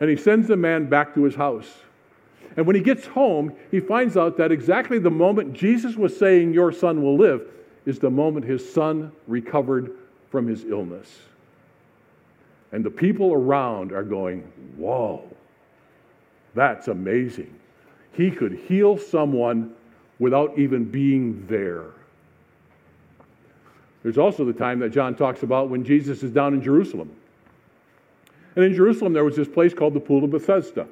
And 0.00 0.10
he 0.10 0.16
sends 0.16 0.48
the 0.48 0.56
man 0.56 0.86
back 0.86 1.14
to 1.14 1.24
his 1.24 1.34
house. 1.34 1.72
And 2.56 2.66
when 2.66 2.76
he 2.76 2.82
gets 2.82 3.06
home, 3.06 3.52
he 3.70 3.80
finds 3.80 4.16
out 4.16 4.36
that 4.36 4.52
exactly 4.52 4.98
the 4.98 5.10
moment 5.10 5.52
Jesus 5.52 5.96
was 5.96 6.16
saying, 6.16 6.52
Your 6.52 6.72
son 6.72 7.02
will 7.02 7.16
live, 7.16 7.46
is 7.86 7.98
the 7.98 8.10
moment 8.10 8.46
his 8.46 8.72
son 8.72 9.12
recovered 9.26 9.92
from 10.30 10.46
his 10.46 10.64
illness. 10.64 11.20
And 12.72 12.84
the 12.84 12.90
people 12.90 13.32
around 13.32 13.92
are 13.92 14.02
going, 14.02 14.42
Whoa, 14.76 15.22
that's 16.54 16.88
amazing. 16.88 17.54
He 18.12 18.30
could 18.30 18.52
heal 18.52 18.96
someone 18.96 19.74
without 20.18 20.56
even 20.58 20.84
being 20.84 21.46
there. 21.48 21.86
There's 24.02 24.18
also 24.18 24.44
the 24.44 24.52
time 24.52 24.78
that 24.80 24.90
John 24.90 25.16
talks 25.16 25.42
about 25.42 25.70
when 25.70 25.84
Jesus 25.84 26.22
is 26.22 26.30
down 26.30 26.54
in 26.54 26.62
Jerusalem. 26.62 27.10
And 28.54 28.64
in 28.64 28.74
Jerusalem, 28.74 29.12
there 29.12 29.24
was 29.24 29.34
this 29.34 29.48
place 29.48 29.74
called 29.74 29.94
the 29.94 30.00
Pool 30.00 30.22
of 30.24 30.30
Bethesda. 30.30 30.86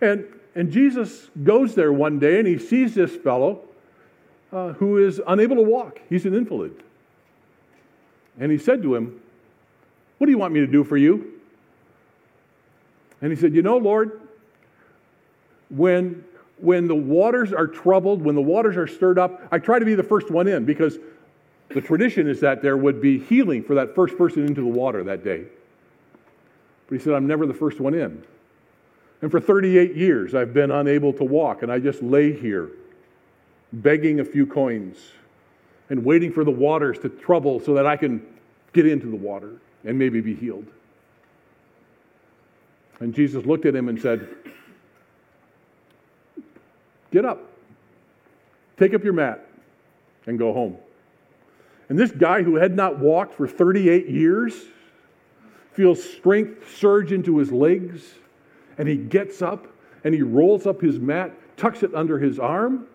And, 0.00 0.26
and 0.54 0.70
Jesus 0.72 1.28
goes 1.42 1.74
there 1.74 1.92
one 1.92 2.18
day 2.18 2.38
and 2.38 2.48
he 2.48 2.58
sees 2.58 2.94
this 2.94 3.14
fellow 3.14 3.62
uh, 4.52 4.72
who 4.74 4.98
is 4.98 5.20
unable 5.26 5.56
to 5.56 5.62
walk. 5.62 6.00
He's 6.08 6.26
an 6.26 6.34
invalid. 6.34 6.82
And 8.38 8.50
he 8.50 8.58
said 8.58 8.82
to 8.82 8.94
him, 8.94 9.20
What 10.18 10.26
do 10.26 10.32
you 10.32 10.38
want 10.38 10.54
me 10.54 10.60
to 10.60 10.66
do 10.66 10.82
for 10.82 10.96
you? 10.96 11.40
And 13.20 13.30
he 13.30 13.36
said, 13.36 13.54
You 13.54 13.62
know, 13.62 13.76
Lord, 13.76 14.20
when, 15.68 16.24
when 16.58 16.88
the 16.88 16.94
waters 16.94 17.52
are 17.52 17.66
troubled, 17.66 18.22
when 18.22 18.34
the 18.34 18.42
waters 18.42 18.76
are 18.76 18.86
stirred 18.86 19.18
up, 19.18 19.42
I 19.52 19.58
try 19.58 19.78
to 19.78 19.84
be 19.84 19.94
the 19.94 20.02
first 20.02 20.30
one 20.30 20.48
in 20.48 20.64
because 20.64 20.98
the 21.68 21.80
tradition 21.80 22.28
is 22.28 22.40
that 22.40 22.62
there 22.62 22.76
would 22.76 23.00
be 23.00 23.18
healing 23.18 23.62
for 23.62 23.74
that 23.74 23.94
first 23.94 24.16
person 24.18 24.46
into 24.46 24.60
the 24.60 24.66
water 24.66 25.04
that 25.04 25.22
day. 25.22 25.44
But 26.88 26.98
he 26.98 27.04
said, 27.04 27.14
I'm 27.14 27.26
never 27.26 27.46
the 27.46 27.54
first 27.54 27.78
one 27.78 27.94
in. 27.94 28.24
And 29.22 29.30
for 29.30 29.40
38 29.40 29.94
years, 29.94 30.34
I've 30.34 30.54
been 30.54 30.70
unable 30.70 31.12
to 31.14 31.24
walk, 31.24 31.62
and 31.62 31.70
I 31.70 31.78
just 31.78 32.02
lay 32.02 32.32
here 32.32 32.70
begging 33.72 34.20
a 34.20 34.24
few 34.24 34.46
coins 34.46 34.96
and 35.90 36.04
waiting 36.04 36.32
for 36.32 36.44
the 36.44 36.50
waters 36.50 36.98
to 37.00 37.08
trouble 37.08 37.60
so 37.60 37.74
that 37.74 37.86
I 37.86 37.96
can 37.96 38.24
get 38.72 38.86
into 38.86 39.06
the 39.06 39.16
water 39.16 39.52
and 39.84 39.98
maybe 39.98 40.20
be 40.20 40.34
healed. 40.34 40.66
And 43.00 43.14
Jesus 43.14 43.44
looked 43.44 43.66
at 43.66 43.74
him 43.74 43.88
and 43.88 44.00
said, 44.00 44.28
Get 47.10 47.24
up, 47.24 47.40
take 48.78 48.94
up 48.94 49.02
your 49.02 49.12
mat, 49.12 49.44
and 50.26 50.38
go 50.38 50.52
home. 50.52 50.76
And 51.88 51.98
this 51.98 52.12
guy 52.12 52.42
who 52.42 52.54
had 52.54 52.76
not 52.76 53.00
walked 53.00 53.34
for 53.34 53.48
38 53.48 54.08
years 54.08 54.54
feels 55.72 56.02
strength 56.02 56.76
surge 56.76 57.10
into 57.10 57.38
his 57.38 57.50
legs, 57.50 58.14
and 58.80 58.88
he 58.88 58.96
gets 58.96 59.42
up 59.42 59.66
and 60.04 60.14
he 60.14 60.22
rolls 60.22 60.66
up 60.66 60.80
his 60.80 60.98
mat, 60.98 61.32
tucks 61.58 61.82
it 61.82 61.94
under 61.94 62.18
his 62.18 62.38
arm, 62.38 62.86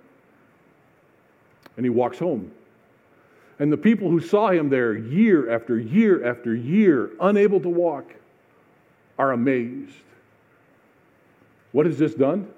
and 1.77 1.85
he 1.85 1.91
walks 1.91 2.17
home. 2.17 2.51
And 3.59 3.71
the 3.71 3.77
people 3.77 4.09
who 4.09 4.19
saw 4.19 4.49
him 4.49 4.67
there 4.67 4.97
year 4.97 5.51
after 5.53 5.77
year 5.77 6.25
after 6.25 6.55
year, 6.55 7.11
unable 7.21 7.59
to 7.59 7.69
walk, 7.69 8.15
are 9.19 9.33
amazed. 9.33 9.93
What 11.71 11.85
has 11.85 11.99
this 11.99 12.15
done? 12.15 12.51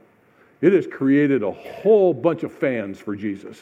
It 0.62 0.72
has 0.72 0.88
created 0.88 1.44
a 1.44 1.52
whole 1.52 2.14
bunch 2.14 2.44
of 2.44 2.54
fans 2.54 2.98
for 2.98 3.14
Jesus. 3.14 3.60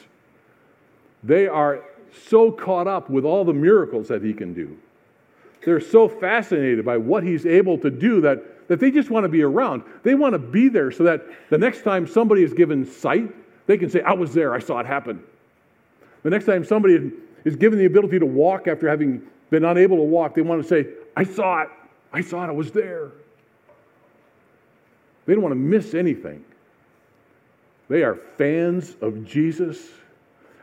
They 1.23 1.47
are 1.47 1.83
so 2.27 2.51
caught 2.51 2.85
up 2.85 3.09
with 3.09 3.25
all 3.25 3.43
the 3.43 3.53
miracles 3.53 4.09
that 4.09 4.23
he 4.23 4.31
can 4.31 4.53
do. 4.53 4.77
They're 5.65 5.79
so 5.81 6.07
fascinated 6.07 6.85
by 6.85 6.97
what 6.97 7.23
he's 7.23 7.47
able 7.47 7.79
to 7.79 7.89
do 7.89 8.21
that, 8.21 8.43
that 8.67 8.79
they 8.79 8.91
just 8.91 9.09
want 9.09 9.23
to 9.23 9.29
be 9.29 9.43
around. 9.43 9.83
They 10.03 10.15
want 10.15 10.33
to 10.33 10.39
be 10.39 10.69
there 10.69 10.91
so 10.91 11.03
that 11.03 11.23
the 11.49 11.57
next 11.57 11.83
time 11.83 12.07
somebody 12.07 12.43
is 12.43 12.53
given 12.53 12.85
sight, 12.85 13.33
they 13.67 13.77
can 13.77 13.89
say, 13.89 14.01
I 14.01 14.13
was 14.13 14.33
there, 14.33 14.53
I 14.53 14.59
saw 14.59 14.79
it 14.79 14.85
happen. 14.85 15.23
The 16.23 16.29
next 16.29 16.45
time 16.45 16.63
somebody 16.63 17.11
is 17.43 17.55
given 17.55 17.77
the 17.77 17.85
ability 17.85 18.19
to 18.19 18.25
walk 18.25 18.67
after 18.67 18.89
having 18.89 19.21
been 19.49 19.65
unable 19.65 19.97
to 19.97 20.03
walk, 20.03 20.35
they 20.35 20.41
want 20.41 20.61
to 20.61 20.67
say, 20.67 20.87
I 21.15 21.23
saw 21.23 21.61
it. 21.61 21.69
I 22.11 22.21
saw 22.21 22.43
it. 22.43 22.47
I 22.47 22.51
was 22.51 22.71
there. 22.71 23.11
They 25.25 25.33
don't 25.33 25.43
want 25.43 25.53
to 25.53 25.59
miss 25.59 25.93
anything. 25.93 26.43
They 27.89 28.03
are 28.03 28.15
fans 28.37 28.95
of 29.01 29.25
Jesus. 29.25 29.89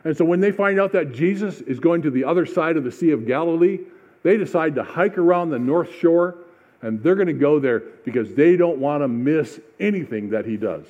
And 0.03 0.15
so 0.15 0.25
when 0.25 0.41
they 0.41 0.51
find 0.51 0.79
out 0.79 0.91
that 0.91 1.13
Jesus 1.13 1.61
is 1.61 1.79
going 1.79 2.01
to 2.01 2.11
the 2.11 2.25
other 2.25 2.45
side 2.45 2.75
of 2.75 2.83
the 2.83 2.91
Sea 2.91 3.11
of 3.11 3.25
Galilee, 3.25 3.79
they 4.23 4.35
decide 4.37 4.75
to 4.75 4.83
hike 4.83 5.17
around 5.17 5.49
the 5.49 5.59
north 5.59 5.93
shore 5.95 6.35
and 6.83 7.01
they're 7.01 7.15
going 7.15 7.27
to 7.27 7.33
go 7.33 7.59
there 7.59 7.79
because 7.79 8.35
they 8.35 8.57
don't 8.57 8.77
want 8.77 9.01
to 9.01 9.07
miss 9.07 9.59
anything 9.79 10.29
that 10.31 10.45
he 10.45 10.57
does. 10.57 10.85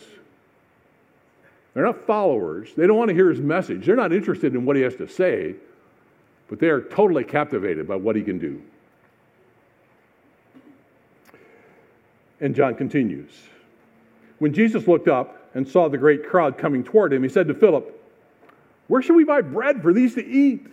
They're 1.73 1.85
not 1.85 2.05
followers. 2.05 2.69
They 2.75 2.87
don't 2.87 2.97
want 2.97 3.09
to 3.09 3.15
hear 3.15 3.29
his 3.29 3.39
message. 3.39 3.85
They're 3.85 3.95
not 3.95 4.11
interested 4.11 4.55
in 4.55 4.65
what 4.65 4.75
he 4.75 4.81
has 4.81 4.95
to 4.95 5.07
say, 5.07 5.55
but 6.49 6.59
they 6.59 6.67
are 6.67 6.81
totally 6.81 7.23
captivated 7.23 7.87
by 7.87 7.95
what 7.95 8.15
he 8.15 8.23
can 8.23 8.39
do. 8.39 8.61
And 12.41 12.55
John 12.55 12.73
continues. 12.73 13.31
When 14.39 14.51
Jesus 14.51 14.87
looked 14.87 15.07
up 15.07 15.51
and 15.53 15.67
saw 15.67 15.89
the 15.89 15.97
great 15.97 16.27
crowd 16.27 16.57
coming 16.57 16.83
toward 16.83 17.13
him, 17.13 17.21
he 17.21 17.29
said 17.29 17.47
to 17.47 17.53
Philip, 17.53 18.03
Where 18.87 19.01
should 19.03 19.15
we 19.15 19.25
buy 19.25 19.41
bread 19.41 19.83
for 19.83 19.93
these 19.93 20.15
to 20.15 20.25
eat? 20.25 20.65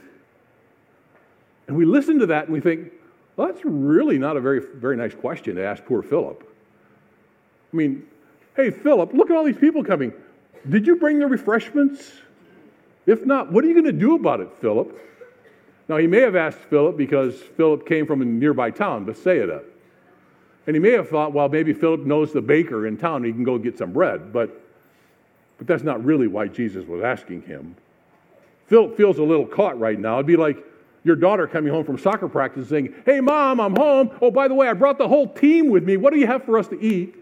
And 1.68 1.76
we 1.76 1.84
listen 1.84 2.18
to 2.20 2.26
that 2.26 2.46
and 2.46 2.54
we 2.54 2.60
think, 2.60 2.90
well, 3.40 3.48
that's 3.48 3.64
really 3.64 4.18
not 4.18 4.36
a 4.36 4.40
very, 4.42 4.60
very 4.60 4.98
nice 4.98 5.14
question 5.14 5.56
to 5.56 5.64
ask 5.64 5.82
poor 5.86 6.02
Philip. 6.02 6.46
I 7.72 7.76
mean, 7.76 8.06
hey, 8.54 8.70
Philip, 8.70 9.14
look 9.14 9.30
at 9.30 9.36
all 9.36 9.44
these 9.44 9.56
people 9.56 9.82
coming. 9.82 10.12
Did 10.68 10.86
you 10.86 10.96
bring 10.96 11.18
the 11.18 11.26
refreshments? 11.26 12.12
If 13.06 13.24
not, 13.24 13.50
what 13.50 13.64
are 13.64 13.66
you 13.66 13.72
going 13.72 13.86
to 13.86 13.92
do 13.92 14.14
about 14.14 14.40
it, 14.40 14.50
Philip? 14.60 14.94
Now, 15.88 15.96
he 15.96 16.06
may 16.06 16.20
have 16.20 16.36
asked 16.36 16.58
Philip 16.58 16.98
because 16.98 17.34
Philip 17.34 17.88
came 17.88 18.06
from 18.06 18.20
a 18.20 18.26
nearby 18.26 18.70
town, 18.70 19.06
Bethsaida. 19.06 19.62
And 20.66 20.76
he 20.76 20.80
may 20.80 20.90
have 20.90 21.08
thought, 21.08 21.32
well, 21.32 21.48
maybe 21.48 21.72
Philip 21.72 22.00
knows 22.02 22.34
the 22.34 22.42
baker 22.42 22.86
in 22.86 22.98
town, 22.98 23.24
he 23.24 23.32
can 23.32 23.42
go 23.42 23.56
get 23.56 23.78
some 23.78 23.90
bread. 23.90 24.34
But, 24.34 24.50
but 25.56 25.66
that's 25.66 25.82
not 25.82 26.04
really 26.04 26.26
why 26.26 26.48
Jesus 26.48 26.86
was 26.86 27.02
asking 27.02 27.40
him. 27.40 27.74
Philip 28.66 28.98
feels 28.98 29.16
a 29.16 29.24
little 29.24 29.46
caught 29.46 29.80
right 29.80 29.98
now. 29.98 30.16
It'd 30.16 30.26
be 30.26 30.36
like 30.36 30.62
your 31.04 31.16
daughter 31.16 31.46
coming 31.46 31.72
home 31.72 31.84
from 31.84 31.98
soccer 31.98 32.28
practice 32.28 32.68
saying, 32.68 32.94
Hey, 33.06 33.20
mom, 33.20 33.60
I'm 33.60 33.74
home. 33.74 34.10
Oh, 34.20 34.30
by 34.30 34.48
the 34.48 34.54
way, 34.54 34.68
I 34.68 34.74
brought 34.74 34.98
the 34.98 35.08
whole 35.08 35.32
team 35.32 35.68
with 35.68 35.84
me. 35.84 35.96
What 35.96 36.12
do 36.12 36.18
you 36.18 36.26
have 36.26 36.44
for 36.44 36.58
us 36.58 36.68
to 36.68 36.80
eat? 36.80 37.14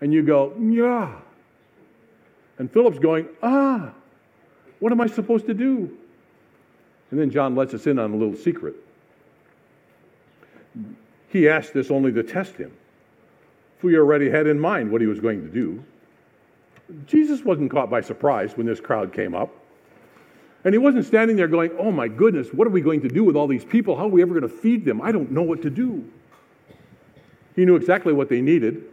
And 0.00 0.12
you 0.12 0.22
go, 0.22 0.54
Yeah. 0.58 1.14
And 2.58 2.70
Philip's 2.70 2.98
going, 2.98 3.28
ah, 3.42 3.92
what 4.80 4.92
am 4.92 5.00
I 5.00 5.06
supposed 5.06 5.46
to 5.46 5.54
do? 5.54 5.96
And 7.10 7.18
then 7.18 7.30
John 7.30 7.54
lets 7.54 7.72
us 7.72 7.86
in 7.86 7.98
on 7.98 8.12
a 8.12 8.16
little 8.16 8.36
secret. 8.36 8.74
He 11.28 11.48
asked 11.48 11.72
this 11.72 11.90
only 11.90 12.12
to 12.12 12.22
test 12.22 12.56
him. 12.56 12.72
For 13.78 13.90
he 13.90 13.96
already 13.96 14.28
had 14.28 14.46
in 14.46 14.58
mind 14.58 14.90
what 14.90 15.00
he 15.00 15.06
was 15.06 15.20
going 15.20 15.40
to 15.40 15.48
do. 15.48 15.82
Jesus 17.06 17.44
wasn't 17.44 17.70
caught 17.70 17.90
by 17.90 18.00
surprise 18.00 18.56
when 18.56 18.66
this 18.66 18.80
crowd 18.80 19.12
came 19.12 19.34
up. 19.34 19.54
And 20.64 20.74
he 20.74 20.78
wasn't 20.78 21.04
standing 21.06 21.36
there 21.36 21.48
going, 21.48 21.70
Oh 21.78 21.90
my 21.90 22.08
goodness, 22.08 22.48
what 22.52 22.66
are 22.66 22.70
we 22.70 22.80
going 22.80 23.00
to 23.02 23.08
do 23.08 23.24
with 23.24 23.36
all 23.36 23.46
these 23.46 23.64
people? 23.64 23.96
How 23.96 24.04
are 24.04 24.08
we 24.08 24.22
ever 24.22 24.38
going 24.38 24.50
to 24.50 24.56
feed 24.56 24.84
them? 24.84 25.00
I 25.00 25.12
don't 25.12 25.30
know 25.30 25.42
what 25.42 25.62
to 25.62 25.70
do. 25.70 26.04
He 27.54 27.64
knew 27.64 27.76
exactly 27.76 28.12
what 28.12 28.28
they 28.28 28.40
needed, 28.40 28.84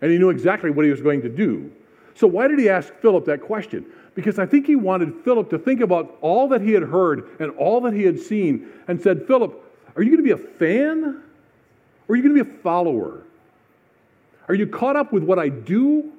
and 0.00 0.10
he 0.10 0.18
knew 0.18 0.30
exactly 0.30 0.70
what 0.70 0.84
he 0.84 0.90
was 0.90 1.00
going 1.00 1.22
to 1.22 1.28
do. 1.28 1.72
So, 2.14 2.28
why 2.28 2.46
did 2.46 2.60
he 2.60 2.68
ask 2.68 2.94
Philip 3.00 3.24
that 3.24 3.40
question? 3.40 3.84
Because 4.14 4.38
I 4.38 4.46
think 4.46 4.66
he 4.66 4.76
wanted 4.76 5.12
Philip 5.24 5.50
to 5.50 5.58
think 5.58 5.80
about 5.80 6.16
all 6.20 6.46
that 6.48 6.60
he 6.60 6.72
had 6.72 6.84
heard 6.84 7.28
and 7.40 7.50
all 7.56 7.80
that 7.80 7.92
he 7.92 8.04
had 8.04 8.20
seen 8.20 8.68
and 8.86 9.00
said, 9.00 9.26
Philip, 9.26 9.60
are 9.96 10.02
you 10.02 10.10
going 10.10 10.24
to 10.24 10.36
be 10.36 10.42
a 10.42 10.48
fan 10.58 11.22
or 12.06 12.12
are 12.12 12.16
you 12.16 12.22
going 12.22 12.36
to 12.36 12.44
be 12.44 12.48
a 12.48 12.62
follower? 12.62 13.22
Are 14.46 14.54
you 14.54 14.66
caught 14.66 14.94
up 14.94 15.12
with 15.12 15.24
what 15.24 15.38
I 15.38 15.48
do 15.48 16.12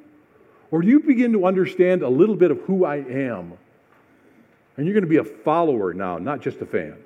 or 0.71 0.81
do 0.81 0.87
you 0.89 0.99
begin 0.99 1.31
to 1.33 1.45
understand 1.45 2.01
a 2.01 2.09
little 2.09 2.35
bit 2.35 2.51
of 2.51 2.59
who 2.61 2.83
I 2.83 2.97
am? 2.97 3.53
And 4.77 4.85
you're 4.85 4.93
going 4.93 5.03
to 5.03 5.09
be 5.09 5.17
a 5.17 5.23
follower 5.23 5.93
now, 5.93 6.17
not 6.17 6.41
just 6.41 6.59
a 6.61 6.65
fan. 6.65 6.97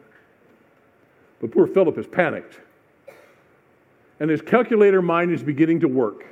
But 1.39 1.51
poor 1.51 1.67
Philip 1.67 1.97
is 1.97 2.07
panicked. 2.07 2.59
And 4.19 4.29
his 4.29 4.41
calculator 4.41 5.01
mind 5.01 5.31
is 5.31 5.43
beginning 5.43 5.79
to 5.81 5.87
work. 5.87 6.25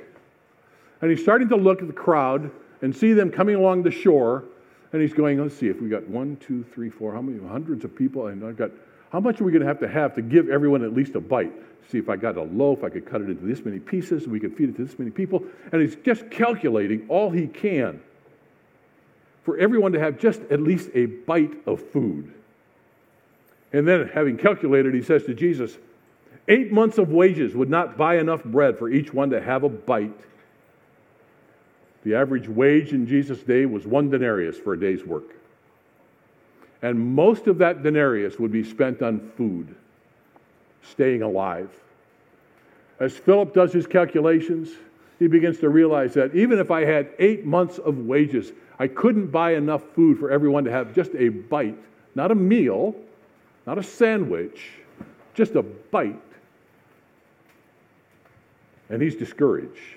And 1.00 1.10
he's 1.10 1.22
starting 1.22 1.48
to 1.48 1.56
look 1.56 1.80
at 1.80 1.86
the 1.86 1.94
crowd 1.94 2.50
and 2.82 2.94
see 2.94 3.12
them 3.12 3.30
coming 3.30 3.54
along 3.54 3.82
the 3.82 3.90
shore. 3.90 4.44
And 4.92 5.00
he's 5.00 5.14
going, 5.14 5.40
let's 5.40 5.56
see 5.56 5.68
if 5.68 5.80
we 5.80 5.88
got 5.88 6.06
one, 6.08 6.36
two, 6.36 6.64
three, 6.74 6.90
four, 6.90 7.12
how 7.12 7.22
many 7.22 7.46
hundreds 7.46 7.84
of 7.84 7.94
people? 7.94 8.28
And 8.28 8.44
I've 8.44 8.56
got, 8.56 8.70
how 9.10 9.20
much 9.20 9.40
are 9.40 9.44
we 9.44 9.52
going 9.52 9.62
to 9.62 9.68
have 9.68 9.80
to 9.80 9.88
have 9.88 10.14
to 10.16 10.22
give 10.22 10.48
everyone 10.48 10.82
at 10.82 10.92
least 10.92 11.14
a 11.14 11.20
bite? 11.20 11.52
See 11.90 11.98
if 11.98 12.08
I 12.08 12.16
got 12.16 12.36
a 12.36 12.42
loaf, 12.42 12.84
I 12.84 12.90
could 12.90 13.06
cut 13.06 13.22
it 13.22 13.30
into 13.30 13.46
this 13.46 13.64
many 13.64 13.78
pieces, 13.78 14.26
we 14.26 14.40
could 14.40 14.54
feed 14.54 14.68
it 14.70 14.76
to 14.76 14.84
this 14.84 14.98
many 14.98 15.10
people. 15.10 15.42
And 15.72 15.80
he's 15.80 15.96
just 15.96 16.30
calculating 16.30 17.06
all 17.08 17.30
he 17.30 17.46
can 17.46 18.00
for 19.48 19.56
everyone 19.56 19.92
to 19.92 19.98
have 19.98 20.18
just 20.18 20.42
at 20.50 20.60
least 20.60 20.90
a 20.92 21.06
bite 21.06 21.54
of 21.66 21.80
food. 21.80 22.34
And 23.72 23.88
then, 23.88 24.10
having 24.12 24.36
calculated, 24.36 24.92
he 24.92 25.00
says 25.00 25.24
to 25.24 25.32
Jesus, 25.32 25.78
Eight 26.48 26.70
months 26.70 26.98
of 26.98 27.08
wages 27.08 27.54
would 27.54 27.70
not 27.70 27.96
buy 27.96 28.18
enough 28.18 28.44
bread 28.44 28.76
for 28.76 28.90
each 28.90 29.14
one 29.14 29.30
to 29.30 29.40
have 29.40 29.62
a 29.62 29.70
bite. 29.70 30.20
The 32.04 32.14
average 32.14 32.46
wage 32.46 32.92
in 32.92 33.06
Jesus' 33.06 33.42
day 33.42 33.64
was 33.64 33.86
one 33.86 34.10
denarius 34.10 34.58
for 34.58 34.74
a 34.74 34.78
day's 34.78 35.02
work. 35.06 35.34
And 36.82 37.00
most 37.14 37.46
of 37.46 37.56
that 37.56 37.82
denarius 37.82 38.38
would 38.38 38.52
be 38.52 38.62
spent 38.62 39.00
on 39.00 39.32
food, 39.34 39.74
staying 40.82 41.22
alive. 41.22 41.70
As 43.00 43.16
Philip 43.16 43.54
does 43.54 43.72
his 43.72 43.86
calculations, 43.86 44.68
he 45.18 45.26
begins 45.26 45.58
to 45.58 45.68
realize 45.68 46.14
that 46.14 46.34
even 46.34 46.58
if 46.58 46.70
I 46.70 46.84
had 46.84 47.10
eight 47.18 47.44
months 47.44 47.78
of 47.78 47.98
wages, 47.98 48.52
I 48.78 48.86
couldn't 48.86 49.28
buy 49.28 49.54
enough 49.54 49.82
food 49.94 50.18
for 50.18 50.30
everyone 50.30 50.64
to 50.64 50.70
have 50.70 50.94
just 50.94 51.10
a 51.16 51.28
bite, 51.28 51.78
not 52.14 52.30
a 52.30 52.34
meal, 52.34 52.94
not 53.66 53.78
a 53.78 53.82
sandwich, 53.82 54.70
just 55.34 55.56
a 55.56 55.62
bite. 55.62 56.20
And 58.90 59.02
he's 59.02 59.16
discouraged. 59.16 59.96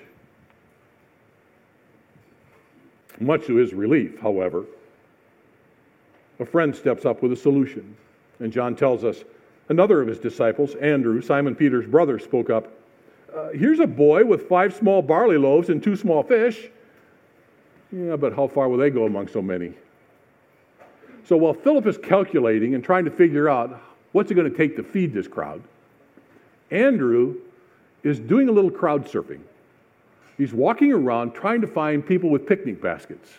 Much 3.20 3.46
to 3.46 3.56
his 3.56 3.74
relief, 3.74 4.20
however, 4.20 4.66
a 6.40 6.46
friend 6.46 6.76
steps 6.76 7.06
up 7.06 7.22
with 7.22 7.32
a 7.32 7.36
solution. 7.36 7.96
And 8.40 8.52
John 8.52 8.76
tells 8.76 9.04
us 9.04 9.24
another 9.70 10.02
of 10.02 10.08
his 10.08 10.18
disciples, 10.18 10.74
Andrew, 10.76 11.22
Simon 11.22 11.56
Peter's 11.56 11.86
brother, 11.86 12.18
spoke 12.18 12.50
up. 12.50 12.81
Uh, 13.36 13.50
here's 13.50 13.80
a 13.80 13.88
boy 13.88 14.26
with 14.26 14.48
five 14.50 14.74
small 14.74 15.02
barley 15.02 15.38
loaves 15.38 15.70
and 15.70 15.82
two 15.82 15.96
small 15.96 16.22
fish. 16.22 16.70
Yeah, 17.92 18.16
but 18.16 18.34
how 18.34 18.48
far 18.48 18.70
will 18.70 18.78
they 18.78 18.90
go 18.90 19.06
among 19.06 19.28
so 19.28 19.42
many? 19.42 19.74
So 21.26 21.38
while 21.38 21.54
Philip 21.54 21.86
is 21.88 21.98
calculating 21.98 22.76
and 22.76 22.84
trying 22.84 23.06
to 23.06 23.12
figure 23.12 23.48
out 23.48 23.82
what's 24.12 24.32
it 24.32 24.36
going 24.36 24.50
to 24.50 24.58
take 24.58 24.76
to 24.78 24.84
feed 24.84 25.14
this 25.14 25.28
crowd, 25.28 25.62
Andrew 26.72 27.36
is 28.04 28.20
doing 28.20 28.50
a 28.50 28.52
little 28.52 28.72
crowd 28.72 29.06
surfing. 29.06 29.42
He's 30.38 30.54
walking 30.54 30.92
around 30.92 31.34
trying 31.34 31.62
to 31.62 31.68
find 31.68 32.06
people 32.06 32.30
with 32.30 32.48
picnic 32.48 32.82
baskets 32.82 33.30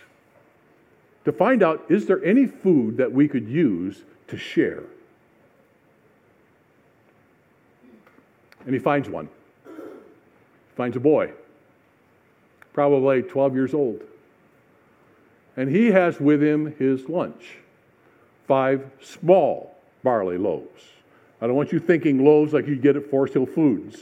to 1.24 1.32
find 1.32 1.62
out 1.62 1.84
is 1.88 2.06
there 2.06 2.24
any 2.24 2.46
food 2.46 2.96
that 2.96 3.10
we 3.10 3.28
could 3.28 3.48
use 3.48 4.02
to 4.28 4.36
share? 4.36 4.84
And 8.64 8.72
he 8.72 8.78
finds 8.78 9.08
one. 9.08 9.28
Finds 10.76 10.96
a 10.96 11.00
boy, 11.00 11.32
probably 12.72 13.22
12 13.22 13.54
years 13.54 13.74
old. 13.74 14.02
And 15.56 15.68
he 15.68 15.88
has 15.88 16.18
with 16.18 16.42
him 16.42 16.74
his 16.78 17.08
lunch 17.08 17.58
five 18.46 18.90
small 19.00 19.74
barley 20.02 20.36
loaves. 20.36 20.82
I 21.40 21.46
don't 21.46 21.56
want 21.56 21.72
you 21.72 21.78
thinking 21.78 22.24
loaves 22.24 22.52
like 22.52 22.66
you 22.66 22.76
get 22.76 22.96
at 22.96 23.08
Forest 23.10 23.34
Hill 23.34 23.46
Foods. 23.46 23.98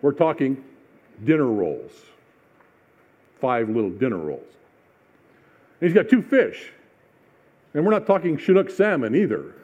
We're 0.00 0.12
talking 0.12 0.62
dinner 1.24 1.46
rolls, 1.46 1.92
five 3.40 3.68
little 3.68 3.90
dinner 3.90 4.18
rolls. 4.18 4.46
And 5.80 5.88
he's 5.88 5.94
got 5.94 6.08
two 6.08 6.22
fish. 6.22 6.72
And 7.74 7.84
we're 7.84 7.92
not 7.92 8.06
talking 8.06 8.36
Chinook 8.36 8.70
salmon 8.70 9.14
either. 9.14 9.54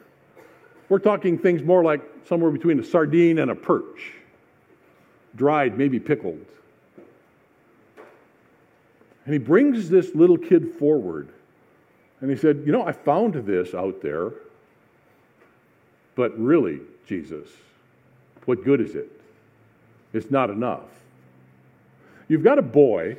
We're 0.89 0.99
talking 0.99 1.37
things 1.37 1.61
more 1.61 1.83
like 1.83 2.01
somewhere 2.27 2.51
between 2.51 2.79
a 2.79 2.83
sardine 2.83 3.39
and 3.39 3.51
a 3.51 3.55
perch, 3.55 4.13
dried, 5.35 5.77
maybe 5.77 5.99
pickled. 5.99 6.43
And 9.25 9.33
he 9.33 9.39
brings 9.39 9.89
this 9.89 10.15
little 10.15 10.37
kid 10.37 10.73
forward. 10.79 11.29
And 12.21 12.29
he 12.29 12.35
said, 12.35 12.63
You 12.65 12.71
know, 12.71 12.83
I 12.83 12.91
found 12.91 13.35
this 13.35 13.73
out 13.73 14.01
there, 14.01 14.31
but 16.15 16.37
really, 16.37 16.79
Jesus, 17.05 17.47
what 18.45 18.63
good 18.63 18.81
is 18.81 18.95
it? 18.95 19.09
It's 20.13 20.31
not 20.31 20.49
enough. 20.49 20.89
You've 22.27 22.43
got 22.43 22.57
a 22.57 22.63
boy 22.63 23.17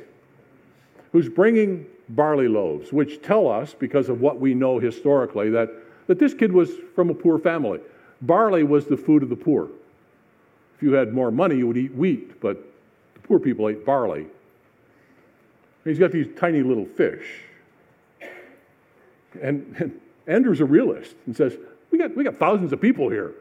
who's 1.11 1.29
bringing 1.29 1.85
barley 2.09 2.47
loaves, 2.47 2.91
which 2.91 3.21
tell 3.21 3.47
us, 3.47 3.73
because 3.77 4.09
of 4.09 4.21
what 4.21 4.39
we 4.39 4.53
know 4.53 4.79
historically, 4.79 5.49
that, 5.51 5.69
that 6.07 6.19
this 6.19 6.33
kid 6.33 6.51
was 6.51 6.71
from 6.95 7.09
a 7.09 7.13
poor 7.13 7.39
family. 7.39 7.79
Barley 8.21 8.63
was 8.63 8.85
the 8.85 8.97
food 8.97 9.23
of 9.23 9.29
the 9.29 9.35
poor. 9.35 9.69
If 10.81 10.85
you 10.85 10.93
had 10.93 11.13
more 11.13 11.29
money, 11.29 11.57
you 11.57 11.67
would 11.67 11.77
eat 11.77 11.93
wheat, 11.93 12.41
but 12.41 12.57
the 13.13 13.19
poor 13.19 13.37
people 13.37 13.69
ate 13.69 13.85
barley. 13.85 14.21
And 14.21 14.29
he's 15.85 15.99
got 15.99 16.11
these 16.11 16.25
tiny 16.35 16.63
little 16.63 16.87
fish. 16.87 17.23
And, 19.39 19.75
and 19.77 20.01
Andrew's 20.25 20.59
a 20.59 20.65
realist 20.65 21.13
and 21.27 21.37
says, 21.37 21.55
we 21.91 21.99
got, 21.99 22.15
we 22.15 22.23
got 22.23 22.39
thousands 22.39 22.73
of 22.73 22.81
people 22.81 23.09
here. 23.09 23.35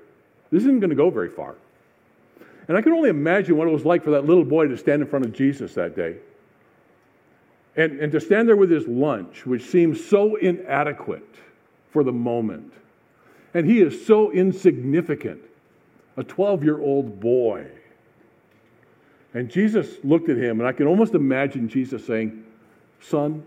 This 0.50 0.64
isn't 0.64 0.80
going 0.80 0.90
to 0.90 0.96
go 0.96 1.08
very 1.08 1.30
far. 1.30 1.54
And 2.68 2.76
I 2.76 2.82
can 2.82 2.92
only 2.92 3.08
imagine 3.08 3.56
what 3.56 3.66
it 3.66 3.70
was 3.70 3.86
like 3.86 4.04
for 4.04 4.10
that 4.10 4.26
little 4.26 4.44
boy 4.44 4.68
to 4.68 4.76
stand 4.76 5.00
in 5.00 5.08
front 5.08 5.24
of 5.24 5.32
Jesus 5.32 5.72
that 5.74 5.96
day. 5.96 6.16
And, 7.74 8.00
and 8.00 8.12
to 8.12 8.20
stand 8.20 8.48
there 8.48 8.56
with 8.56 8.70
his 8.70 8.86
lunch, 8.86 9.46
which 9.46 9.64
seems 9.64 10.04
so 10.04 10.36
inadequate 10.36 11.24
for 11.90 12.04
the 12.04 12.12
moment. 12.12 12.74
And 13.54 13.66
he 13.66 13.80
is 13.80 14.06
so 14.06 14.30
insignificant, 14.30 15.40
a 16.16 16.24
12 16.24 16.64
year 16.64 16.80
old 16.80 17.20
boy. 17.20 17.66
And 19.32 19.48
Jesus 19.48 19.96
looked 20.02 20.28
at 20.28 20.36
him, 20.36 20.58
and 20.60 20.68
I 20.68 20.72
can 20.72 20.86
almost 20.86 21.14
imagine 21.14 21.68
Jesus 21.68 22.04
saying, 22.04 22.44
Son, 23.00 23.44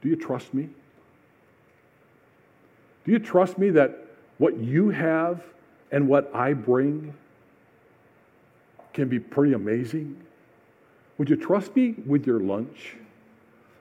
do 0.00 0.08
you 0.08 0.16
trust 0.16 0.54
me? 0.54 0.68
Do 3.04 3.12
you 3.12 3.18
trust 3.18 3.58
me 3.58 3.70
that 3.70 3.98
what 4.38 4.56
you 4.58 4.90
have 4.90 5.42
and 5.90 6.08
what 6.08 6.34
I 6.34 6.52
bring 6.54 7.14
can 8.92 9.08
be 9.08 9.18
pretty 9.18 9.52
amazing. 9.52 10.20
Would 11.18 11.30
you 11.30 11.36
trust 11.36 11.74
me 11.76 11.94
with 12.06 12.26
your 12.26 12.40
lunch? 12.40 12.96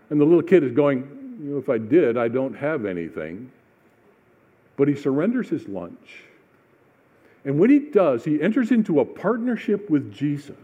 And 0.10 0.20
the 0.20 0.26
little 0.26 0.44
kid 0.44 0.64
is 0.64 0.72
going, 0.72 1.38
you 1.42 1.52
know, 1.52 1.58
if 1.58 1.70
I 1.70 1.78
did, 1.78 2.18
I 2.18 2.28
don't 2.28 2.54
have 2.54 2.86
anything. 2.86 3.52
But 4.78 4.88
he 4.88 4.96
surrenders 4.96 5.50
his 5.50 5.68
lunch. 5.68 6.24
And 7.44 7.60
when 7.60 7.70
he 7.70 7.80
does, 7.80 8.24
he 8.24 8.42
enters 8.42 8.72
into 8.72 9.00
a 9.00 9.06
partnership 9.06 9.90
with 9.90 10.14
Jesus 10.14 10.56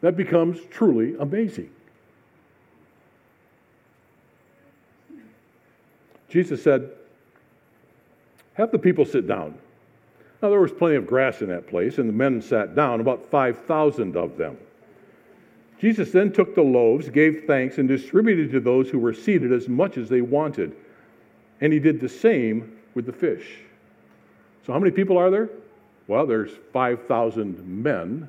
that 0.00 0.16
becomes 0.16 0.60
truly 0.70 1.16
amazing. 1.18 1.70
Jesus 6.28 6.62
said, 6.62 6.90
Have 8.54 8.70
the 8.70 8.78
people 8.78 9.04
sit 9.04 9.26
down. 9.26 9.54
Now, 10.42 10.50
there 10.50 10.60
was 10.60 10.72
plenty 10.72 10.96
of 10.96 11.06
grass 11.06 11.40
in 11.40 11.48
that 11.48 11.66
place, 11.66 11.98
and 11.98 12.08
the 12.08 12.12
men 12.12 12.42
sat 12.42 12.74
down, 12.74 13.00
about 13.00 13.30
5,000 13.30 14.16
of 14.16 14.36
them. 14.36 14.58
Jesus 15.80 16.10
then 16.10 16.32
took 16.32 16.54
the 16.54 16.62
loaves, 16.62 17.08
gave 17.08 17.44
thanks, 17.46 17.78
and 17.78 17.88
distributed 17.88 18.50
to 18.52 18.60
those 18.60 18.88
who 18.90 18.98
were 18.98 19.14
seated 19.14 19.52
as 19.52 19.68
much 19.68 19.96
as 19.96 20.08
they 20.08 20.20
wanted. 20.20 20.76
And 21.60 21.72
he 21.72 21.78
did 21.78 22.00
the 22.00 22.08
same 22.08 22.76
with 22.94 23.06
the 23.06 23.12
fish. 23.12 23.60
So, 24.66 24.72
how 24.72 24.80
many 24.80 24.90
people 24.90 25.16
are 25.16 25.30
there? 25.30 25.48
Well, 26.08 26.26
there's 26.26 26.50
5,000 26.72 27.82
men. 27.84 28.28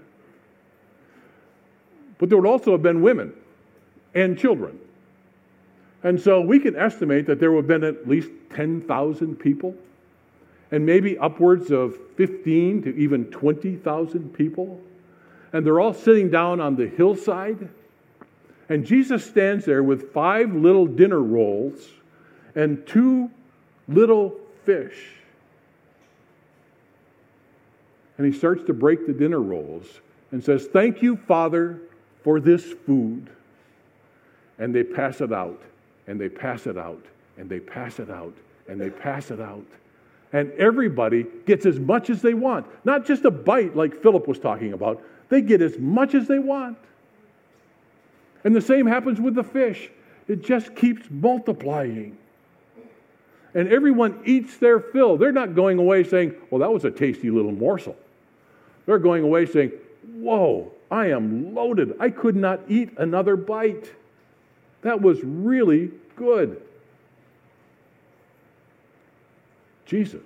But 2.19 2.29
there 2.29 2.37
would 2.37 2.47
also 2.47 2.71
have 2.73 2.83
been 2.83 3.01
women 3.01 3.33
and 4.13 4.37
children. 4.37 4.79
And 6.03 6.19
so 6.21 6.41
we 6.41 6.59
can 6.59 6.75
estimate 6.75 7.25
that 7.25 7.39
there 7.39 7.51
would 7.51 7.63
have 7.63 7.67
been 7.67 7.83
at 7.83 8.07
least 8.07 8.29
10,000 8.55 9.35
people 9.35 9.75
and 10.71 10.85
maybe 10.85 11.17
upwards 11.17 11.71
of 11.71 11.97
15 12.17 12.83
to 12.83 12.95
even 12.95 13.25
20,000 13.25 14.33
people. 14.33 14.79
And 15.53 15.65
they're 15.65 15.79
all 15.79 15.93
sitting 15.93 16.29
down 16.29 16.59
on 16.59 16.75
the 16.75 16.87
hillside. 16.87 17.69
And 18.69 18.85
Jesus 18.85 19.25
stands 19.25 19.65
there 19.65 19.81
with 19.81 20.11
five 20.13 20.53
little 20.53 20.85
dinner 20.85 21.21
rolls 21.21 21.87
and 22.53 22.85
two 22.85 23.31
little 23.87 24.35
fish. 24.65 25.17
And 28.17 28.25
he 28.25 28.37
starts 28.37 28.63
to 28.65 28.73
break 28.73 29.05
the 29.05 29.13
dinner 29.13 29.41
rolls 29.41 29.85
and 30.31 30.43
says, 30.43 30.67
Thank 30.67 31.01
you, 31.01 31.15
Father, 31.15 31.81
for 32.23 32.39
this 32.39 32.63
food. 32.85 33.29
And 34.59 34.73
they 34.73 34.83
pass 34.83 35.21
it 35.21 35.31
out, 35.31 35.61
and 36.07 36.19
they 36.19 36.29
pass 36.29 36.65
it 36.65 36.77
out, 36.77 37.05
and 37.37 37.47
they 37.49 37.59
pass 37.59 37.99
it 37.99 38.09
out, 38.09 38.33
and 38.67 38.81
they 38.81 38.89
pass 38.89 39.29
it 39.29 39.39
out 39.39 39.65
and 40.33 40.51
everybody 40.53 41.25
gets 41.45 41.65
as 41.65 41.79
much 41.79 42.09
as 42.09 42.21
they 42.21 42.33
want. 42.33 42.65
Not 42.85 43.05
just 43.05 43.25
a 43.25 43.31
bite 43.31 43.75
like 43.75 44.01
Philip 44.01 44.27
was 44.27 44.39
talking 44.39 44.73
about, 44.73 45.01
they 45.29 45.41
get 45.41 45.61
as 45.61 45.77
much 45.77 46.15
as 46.15 46.27
they 46.27 46.39
want. 46.39 46.77
And 48.43 48.55
the 48.55 48.61
same 48.61 48.85
happens 48.85 49.19
with 49.19 49.35
the 49.35 49.43
fish, 49.43 49.89
it 50.27 50.43
just 50.43 50.75
keeps 50.75 51.09
multiplying. 51.09 52.17
And 53.53 53.69
everyone 53.69 54.21
eats 54.25 54.57
their 54.57 54.79
fill. 54.79 55.17
They're 55.17 55.31
not 55.31 55.55
going 55.55 55.79
away 55.79 56.03
saying, 56.03 56.35
Well, 56.51 56.59
that 56.59 56.71
was 56.71 56.85
a 56.85 56.91
tasty 56.91 57.31
little 57.31 57.53
morsel. 57.53 57.95
They're 58.87 58.97
going 58.97 59.23
away 59.23 59.45
saying, 59.45 59.73
Whoa, 60.15 60.71
I 60.89 61.11
am 61.11 61.53
loaded. 61.53 61.93
I 61.99 62.09
could 62.09 62.35
not 62.35 62.61
eat 62.67 62.89
another 62.97 63.35
bite. 63.35 63.91
That 64.81 65.01
was 65.01 65.19
really 65.23 65.91
good. 66.15 66.61
Jesus 69.85 70.21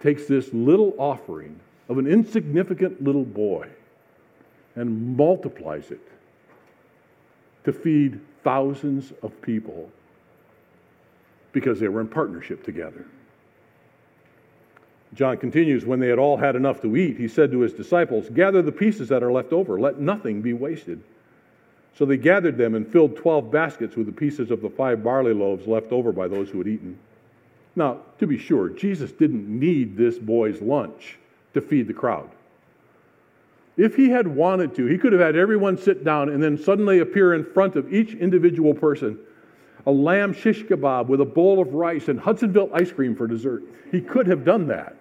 takes 0.00 0.26
this 0.26 0.52
little 0.52 0.94
offering 0.98 1.58
of 1.88 1.98
an 1.98 2.06
insignificant 2.06 3.02
little 3.02 3.24
boy 3.24 3.68
and 4.76 5.16
multiplies 5.16 5.90
it 5.90 6.00
to 7.64 7.72
feed 7.72 8.20
thousands 8.44 9.12
of 9.22 9.40
people 9.42 9.90
because 11.52 11.80
they 11.80 11.88
were 11.88 12.00
in 12.00 12.08
partnership 12.08 12.64
together. 12.64 13.04
John 15.14 15.36
continues, 15.38 15.84
when 15.84 15.98
they 15.98 16.08
had 16.08 16.18
all 16.18 16.36
had 16.36 16.54
enough 16.54 16.80
to 16.82 16.96
eat, 16.96 17.16
he 17.16 17.26
said 17.26 17.50
to 17.50 17.60
his 17.60 17.72
disciples, 17.72 18.28
Gather 18.28 18.62
the 18.62 18.70
pieces 18.70 19.08
that 19.08 19.22
are 19.22 19.32
left 19.32 19.52
over, 19.52 19.80
let 19.80 19.98
nothing 19.98 20.40
be 20.40 20.52
wasted. 20.52 21.02
So 21.94 22.04
they 22.04 22.16
gathered 22.16 22.56
them 22.56 22.76
and 22.76 22.86
filled 22.86 23.16
twelve 23.16 23.50
baskets 23.50 23.96
with 23.96 24.06
the 24.06 24.12
pieces 24.12 24.50
of 24.50 24.62
the 24.62 24.70
five 24.70 25.02
barley 25.02 25.34
loaves 25.34 25.66
left 25.66 25.90
over 25.90 26.12
by 26.12 26.28
those 26.28 26.48
who 26.48 26.58
had 26.58 26.68
eaten. 26.68 26.98
Now, 27.74 27.98
to 28.18 28.26
be 28.26 28.38
sure, 28.38 28.68
Jesus 28.68 29.10
didn't 29.10 29.48
need 29.48 29.96
this 29.96 30.18
boy's 30.18 30.60
lunch 30.62 31.18
to 31.54 31.60
feed 31.60 31.88
the 31.88 31.94
crowd. 31.94 32.30
If 33.76 33.96
he 33.96 34.10
had 34.10 34.28
wanted 34.28 34.74
to, 34.76 34.86
he 34.86 34.98
could 34.98 35.12
have 35.12 35.20
had 35.20 35.36
everyone 35.36 35.76
sit 35.76 36.04
down 36.04 36.28
and 36.28 36.42
then 36.42 36.58
suddenly 36.58 37.00
appear 37.00 37.34
in 37.34 37.44
front 37.44 37.76
of 37.76 37.92
each 37.92 38.14
individual 38.14 38.74
person 38.74 39.18
a 39.86 39.90
lamb 39.90 40.32
shish 40.32 40.64
kebab 40.64 41.06
with 41.06 41.20
a 41.20 41.24
bowl 41.24 41.60
of 41.60 41.74
rice 41.74 42.08
and 42.08 42.20
Hudsonville 42.20 42.70
ice 42.74 42.92
cream 42.92 43.14
for 43.14 43.26
dessert. 43.26 43.62
He 43.90 44.00
could 44.00 44.26
have 44.26 44.44
done 44.44 44.66
that. 44.68 44.96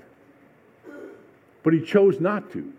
But 1.64 1.74
he 1.74 1.82
chose 1.82 2.20
not 2.20 2.52
to. 2.52 2.74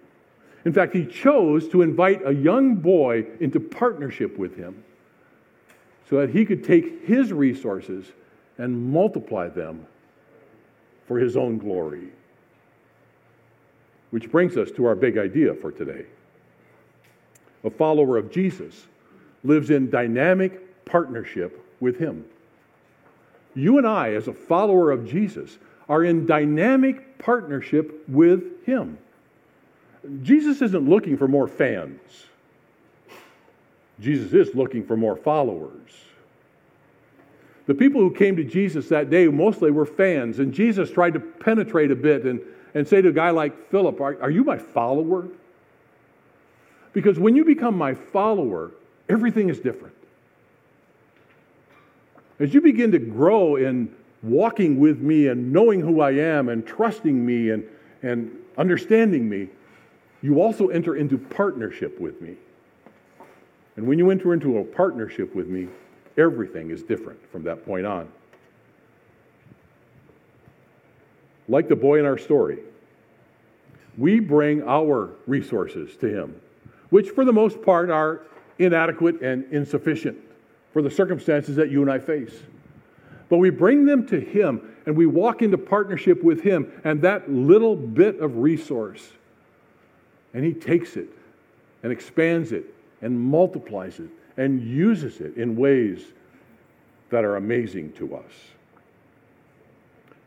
In 0.64 0.72
fact, 0.72 0.94
he 0.94 1.06
chose 1.06 1.68
to 1.68 1.82
invite 1.82 2.20
a 2.26 2.34
young 2.34 2.76
boy 2.76 3.26
into 3.40 3.60
partnership 3.60 4.38
with 4.38 4.56
him 4.56 4.82
so 6.08 6.16
that 6.20 6.30
he 6.30 6.44
could 6.44 6.64
take 6.64 7.04
his 7.06 7.32
resources 7.32 8.06
and 8.58 8.92
multiply 8.92 9.48
them 9.48 9.86
for 11.06 11.18
his 11.18 11.36
own 11.36 11.58
glory. 11.58 12.08
Which 14.10 14.30
brings 14.30 14.56
us 14.56 14.70
to 14.72 14.86
our 14.86 14.94
big 14.94 15.18
idea 15.18 15.54
for 15.54 15.70
today. 15.70 16.06
A 17.64 17.70
follower 17.70 18.16
of 18.16 18.30
Jesus 18.30 18.86
lives 19.44 19.70
in 19.70 19.88
dynamic 19.88 20.84
partnership 20.84 21.64
with 21.80 21.98
him. 21.98 22.24
You 23.54 23.78
and 23.78 23.86
I, 23.86 24.14
as 24.14 24.28
a 24.28 24.32
follower 24.32 24.90
of 24.90 25.08
Jesus, 25.08 25.58
are 25.88 26.04
in 26.04 26.26
dynamic 26.26 27.18
partnership 27.18 28.04
with 28.08 28.64
him. 28.64 28.98
Jesus 30.22 30.62
isn't 30.62 30.88
looking 30.88 31.16
for 31.16 31.28
more 31.28 31.48
fans. 31.48 32.00
Jesus 34.00 34.32
is 34.32 34.54
looking 34.54 34.84
for 34.84 34.96
more 34.96 35.16
followers. 35.16 35.90
The 37.66 37.74
people 37.74 38.00
who 38.00 38.12
came 38.12 38.36
to 38.36 38.44
Jesus 38.44 38.88
that 38.88 39.10
day 39.10 39.28
mostly 39.28 39.70
were 39.70 39.86
fans, 39.86 40.38
and 40.38 40.52
Jesus 40.52 40.90
tried 40.90 41.14
to 41.14 41.20
penetrate 41.20 41.90
a 41.90 41.96
bit 41.96 42.24
and, 42.24 42.40
and 42.74 42.86
say 42.86 43.02
to 43.02 43.08
a 43.08 43.12
guy 43.12 43.30
like 43.30 43.70
Philip, 43.70 44.00
are, 44.00 44.20
are 44.22 44.30
you 44.30 44.42
my 44.42 44.58
follower? 44.58 45.28
Because 46.92 47.18
when 47.18 47.36
you 47.36 47.44
become 47.44 47.76
my 47.76 47.94
follower, 47.94 48.72
everything 49.08 49.48
is 49.50 49.60
different. 49.60 49.94
As 52.40 52.54
you 52.54 52.62
begin 52.62 52.90
to 52.92 52.98
grow 52.98 53.56
in 53.56 53.94
walking 54.22 54.80
with 54.80 55.00
me 55.00 55.28
and 55.28 55.52
knowing 55.52 55.80
who 55.80 56.00
I 56.00 56.12
am 56.12 56.48
and 56.48 56.66
trusting 56.66 57.24
me 57.24 57.50
and, 57.50 57.62
and 58.02 58.34
understanding 58.56 59.28
me, 59.28 59.48
you 60.22 60.40
also 60.40 60.68
enter 60.68 60.96
into 60.96 61.18
partnership 61.18 62.00
with 62.00 62.20
me. 62.22 62.36
And 63.76 63.86
when 63.86 63.98
you 63.98 64.10
enter 64.10 64.32
into 64.32 64.58
a 64.58 64.64
partnership 64.64 65.34
with 65.34 65.48
me, 65.48 65.68
everything 66.16 66.70
is 66.70 66.82
different 66.82 67.20
from 67.30 67.44
that 67.44 67.64
point 67.64 67.86
on. 67.86 68.10
Like 71.46 71.68
the 71.68 71.76
boy 71.76 71.98
in 71.98 72.06
our 72.06 72.18
story, 72.18 72.58
we 73.98 74.18
bring 74.18 74.62
our 74.62 75.10
resources 75.26 75.94
to 75.98 76.08
him, 76.08 76.40
which 76.88 77.10
for 77.10 77.24
the 77.24 77.32
most 77.32 77.60
part 77.60 77.90
are 77.90 78.22
inadequate 78.58 79.20
and 79.20 79.44
insufficient 79.52 80.16
for 80.72 80.82
the 80.82 80.90
circumstances 80.90 81.56
that 81.56 81.70
you 81.70 81.82
and 81.82 81.90
I 81.90 81.98
face. 81.98 82.34
But 83.28 83.38
we 83.38 83.50
bring 83.50 83.86
them 83.86 84.06
to 84.08 84.20
him 84.20 84.74
and 84.86 84.96
we 84.96 85.06
walk 85.06 85.42
into 85.42 85.58
partnership 85.58 86.22
with 86.22 86.42
him 86.42 86.72
and 86.84 87.02
that 87.02 87.30
little 87.30 87.76
bit 87.76 88.20
of 88.20 88.38
resource 88.38 89.08
and 90.34 90.44
he 90.44 90.52
takes 90.52 90.96
it 90.96 91.08
and 91.82 91.92
expands 91.92 92.52
it 92.52 92.74
and 93.00 93.18
multiplies 93.18 93.98
it 93.98 94.10
and 94.36 94.62
uses 94.62 95.20
it 95.20 95.36
in 95.36 95.56
ways 95.56 96.00
that 97.10 97.24
are 97.24 97.36
amazing 97.36 97.92
to 97.92 98.14
us. 98.16 98.32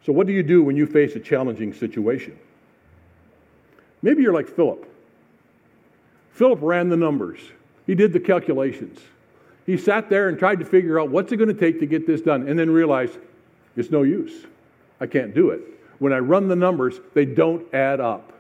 So, 0.06 0.12
what 0.12 0.28
do 0.28 0.34
you 0.34 0.44
do 0.44 0.64
when 0.64 0.76
you 0.76 0.86
face 0.86 1.16
a 1.16 1.20
challenging 1.20 1.74
situation? 1.74 2.38
Maybe 4.02 4.22
you're 4.22 4.34
like 4.34 4.50
Philip. 4.50 4.86
Philip 6.32 6.60
ran 6.62 6.90
the 6.90 6.98
numbers, 6.98 7.40
he 7.86 7.96
did 7.96 8.12
the 8.12 8.20
calculations. 8.20 9.00
He 9.66 9.78
sat 9.78 10.10
there 10.10 10.30
and 10.30 10.38
tried 10.38 10.60
to 10.60 10.66
figure 10.66 11.00
out 11.00 11.10
what's 11.10 11.32
it 11.32 11.38
going 11.38 11.54
to 11.54 11.60
take 11.60 11.80
to 11.80 11.86
get 11.86 12.06
this 12.06 12.22
done, 12.22 12.48
and 12.48 12.58
then 12.60 12.70
realized 12.70 13.18
it's 13.76 13.92
no 13.92 14.04
use. 14.04 14.46
I 15.00 15.08
can't 15.08 15.34
do 15.34 15.52
it. 15.52 15.62
When 16.00 16.12
I 16.12 16.20
run 16.20 16.48
the 16.48 16.56
numbers, 16.56 17.00
they 17.14 17.26
don't 17.26 17.66
add 17.74 18.00
up. 18.00 18.34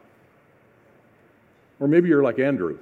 Or 1.79 1.87
maybe 1.87 2.09
you're 2.09 2.23
like 2.23 2.39
Andrew. 2.39 2.77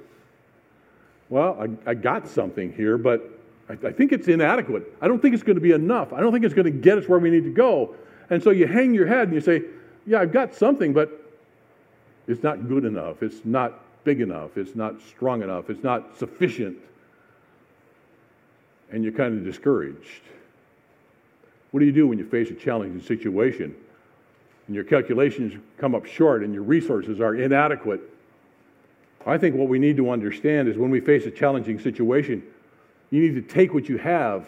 Well, 1.28 1.56
I, 1.60 1.90
I 1.90 1.94
got 1.94 2.28
something 2.28 2.72
here, 2.72 2.98
but 2.98 3.38
I, 3.68 3.72
I 3.86 3.92
think 3.92 4.12
it's 4.12 4.28
inadequate. 4.28 4.96
I 5.00 5.08
don't 5.08 5.20
think 5.20 5.34
it's 5.34 5.42
going 5.42 5.56
to 5.56 5.62
be 5.62 5.72
enough. 5.72 6.12
I 6.12 6.20
don't 6.20 6.32
think 6.32 6.44
it's 6.44 6.54
going 6.54 6.66
to 6.66 6.70
get 6.70 6.98
us 6.98 7.08
where 7.08 7.18
we 7.18 7.30
need 7.30 7.44
to 7.44 7.52
go. 7.52 7.94
And 8.30 8.42
so 8.42 8.50
you 8.50 8.66
hang 8.66 8.94
your 8.94 9.06
head 9.06 9.28
and 9.28 9.34
you 9.34 9.40
say, 9.40 9.62
Yeah, 10.06 10.20
I've 10.20 10.32
got 10.32 10.54
something, 10.54 10.92
but 10.92 11.10
it's 12.26 12.42
not 12.42 12.68
good 12.68 12.84
enough. 12.84 13.22
It's 13.22 13.44
not 13.44 13.80
big 14.04 14.20
enough. 14.20 14.56
It's 14.56 14.74
not 14.74 15.00
strong 15.02 15.42
enough. 15.42 15.70
It's 15.70 15.82
not 15.82 16.18
sufficient. 16.18 16.76
And 18.92 19.02
you're 19.02 19.12
kind 19.12 19.36
of 19.36 19.44
discouraged. 19.44 20.22
What 21.72 21.80
do 21.80 21.86
you 21.86 21.92
do 21.92 22.06
when 22.06 22.18
you 22.18 22.26
face 22.26 22.50
a 22.50 22.54
challenging 22.54 23.00
situation 23.00 23.74
and 24.66 24.74
your 24.76 24.84
calculations 24.84 25.54
come 25.78 25.94
up 25.94 26.06
short 26.06 26.44
and 26.44 26.54
your 26.54 26.62
resources 26.62 27.20
are 27.20 27.34
inadequate? 27.34 28.00
I 29.26 29.38
think 29.38 29.56
what 29.56 29.68
we 29.68 29.78
need 29.78 29.96
to 29.96 30.10
understand 30.10 30.68
is 30.68 30.76
when 30.76 30.90
we 30.90 31.00
face 31.00 31.26
a 31.26 31.30
challenging 31.30 31.80
situation, 31.80 32.42
you 33.10 33.22
need 33.22 33.34
to 33.34 33.42
take 33.42 33.72
what 33.74 33.88
you 33.88 33.98
have 33.98 34.46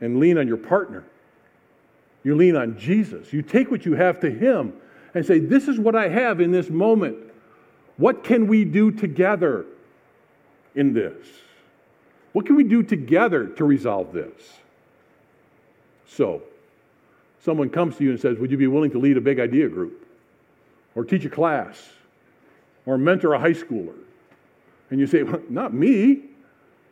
and 0.00 0.18
lean 0.18 0.38
on 0.38 0.46
your 0.46 0.56
partner. 0.56 1.04
You 2.24 2.36
lean 2.36 2.56
on 2.56 2.78
Jesus. 2.78 3.32
You 3.32 3.42
take 3.42 3.70
what 3.70 3.84
you 3.84 3.94
have 3.94 4.20
to 4.20 4.30
Him 4.30 4.74
and 5.14 5.24
say, 5.24 5.38
This 5.38 5.68
is 5.68 5.78
what 5.78 5.96
I 5.96 6.08
have 6.08 6.40
in 6.40 6.52
this 6.52 6.70
moment. 6.70 7.16
What 7.96 8.24
can 8.24 8.46
we 8.46 8.64
do 8.64 8.90
together 8.90 9.66
in 10.74 10.92
this? 10.92 11.26
What 12.32 12.46
can 12.46 12.56
we 12.56 12.64
do 12.64 12.82
together 12.82 13.46
to 13.46 13.64
resolve 13.64 14.12
this? 14.12 14.32
So, 16.06 16.42
someone 17.44 17.70
comes 17.70 17.96
to 17.96 18.04
you 18.04 18.10
and 18.10 18.20
says, 18.20 18.38
Would 18.38 18.50
you 18.50 18.56
be 18.56 18.66
willing 18.66 18.90
to 18.92 18.98
lead 18.98 19.16
a 19.16 19.20
big 19.20 19.40
idea 19.40 19.68
group? 19.68 20.06
Or 20.94 21.04
teach 21.04 21.24
a 21.24 21.30
class? 21.30 21.90
or 22.86 22.98
mentor 22.98 23.34
a 23.34 23.38
high 23.38 23.52
schooler. 23.52 23.94
And 24.90 25.00
you 25.00 25.06
say, 25.06 25.22
well, 25.22 25.40
Not 25.48 25.72
me. 25.72 26.24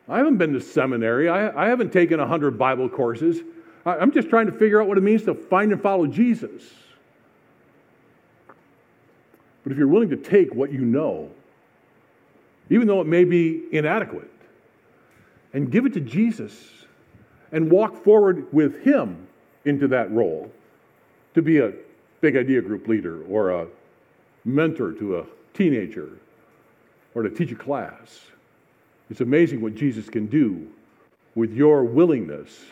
I 0.09 0.17
haven't 0.17 0.37
been 0.37 0.53
to 0.53 0.61
seminary. 0.61 1.29
I, 1.29 1.65
I 1.65 1.69
haven't 1.69 1.93
taken 1.93 2.19
100 2.19 2.57
Bible 2.57 2.89
courses. 2.89 3.39
I, 3.85 3.95
I'm 3.97 4.11
just 4.11 4.29
trying 4.29 4.47
to 4.47 4.51
figure 4.51 4.81
out 4.81 4.87
what 4.87 4.97
it 4.97 5.01
means 5.01 5.23
to 5.23 5.35
find 5.35 5.71
and 5.71 5.81
follow 5.81 6.07
Jesus. 6.07 6.63
But 9.63 9.71
if 9.71 9.77
you're 9.77 9.87
willing 9.87 10.09
to 10.09 10.17
take 10.17 10.53
what 10.55 10.71
you 10.71 10.79
know, 10.79 11.29
even 12.69 12.87
though 12.87 12.99
it 12.99 13.07
may 13.07 13.25
be 13.25 13.63
inadequate, 13.71 14.30
and 15.53 15.71
give 15.71 15.85
it 15.85 15.93
to 15.93 15.99
Jesus 15.99 16.85
and 17.51 17.69
walk 17.69 18.03
forward 18.03 18.51
with 18.53 18.83
Him 18.83 19.27
into 19.65 19.87
that 19.89 20.11
role 20.11 20.51
to 21.33 21.41
be 21.41 21.59
a 21.59 21.73
big 22.21 22.35
idea 22.35 22.61
group 22.61 22.87
leader 22.87 23.23
or 23.25 23.49
a 23.49 23.67
mentor 24.45 24.91
to 24.93 25.19
a 25.19 25.25
teenager 25.53 26.09
or 27.13 27.23
to 27.23 27.29
teach 27.29 27.51
a 27.51 27.55
class. 27.55 28.21
It's 29.09 29.21
amazing 29.21 29.61
what 29.61 29.75
Jesus 29.75 30.09
can 30.09 30.27
do 30.27 30.67
with 31.35 31.53
your 31.53 31.83
willingness 31.83 32.65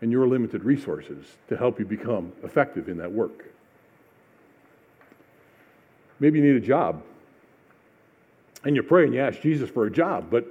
and 0.00 0.10
your 0.10 0.26
limited 0.26 0.64
resources 0.64 1.24
to 1.48 1.56
help 1.56 1.78
you 1.78 1.84
become 1.84 2.32
effective 2.42 2.88
in 2.88 2.98
that 2.98 3.10
work. 3.10 3.46
Maybe 6.20 6.38
you 6.38 6.44
need 6.44 6.62
a 6.62 6.66
job. 6.66 7.02
And 8.64 8.74
you 8.74 8.82
pray 8.82 9.04
and 9.04 9.14
you 9.14 9.20
ask 9.20 9.40
Jesus 9.40 9.68
for 9.68 9.86
a 9.86 9.90
job, 9.90 10.28
but, 10.30 10.46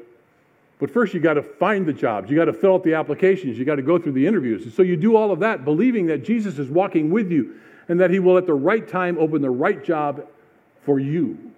But 0.83 0.91
first, 0.91 1.13
you 1.13 1.21
got 1.21 1.35
to 1.35 1.41
find 1.41 1.85
the 1.85 1.93
jobs. 1.93 2.29
You 2.29 2.35
got 2.35 2.43
to 2.43 2.51
fill 2.51 2.73
out 2.73 2.83
the 2.83 2.95
applications. 2.95 3.57
You 3.57 3.63
got 3.63 3.75
to 3.75 3.81
go 3.81 3.97
through 3.97 4.11
the 4.11 4.27
interviews. 4.27 4.65
And 4.65 4.73
so 4.73 4.81
you 4.81 4.97
do 4.97 5.15
all 5.15 5.31
of 5.31 5.39
that, 5.39 5.63
believing 5.63 6.07
that 6.07 6.25
Jesus 6.25 6.59
is 6.59 6.69
walking 6.69 7.09
with 7.09 7.31
you 7.31 7.55
and 7.87 7.97
that 8.01 8.11
He 8.11 8.19
will, 8.19 8.37
at 8.37 8.45
the 8.45 8.53
right 8.53 8.85
time, 8.85 9.17
open 9.17 9.41
the 9.41 9.49
right 9.49 9.81
job 9.81 10.27
for 10.81 10.99
you. 10.99 11.53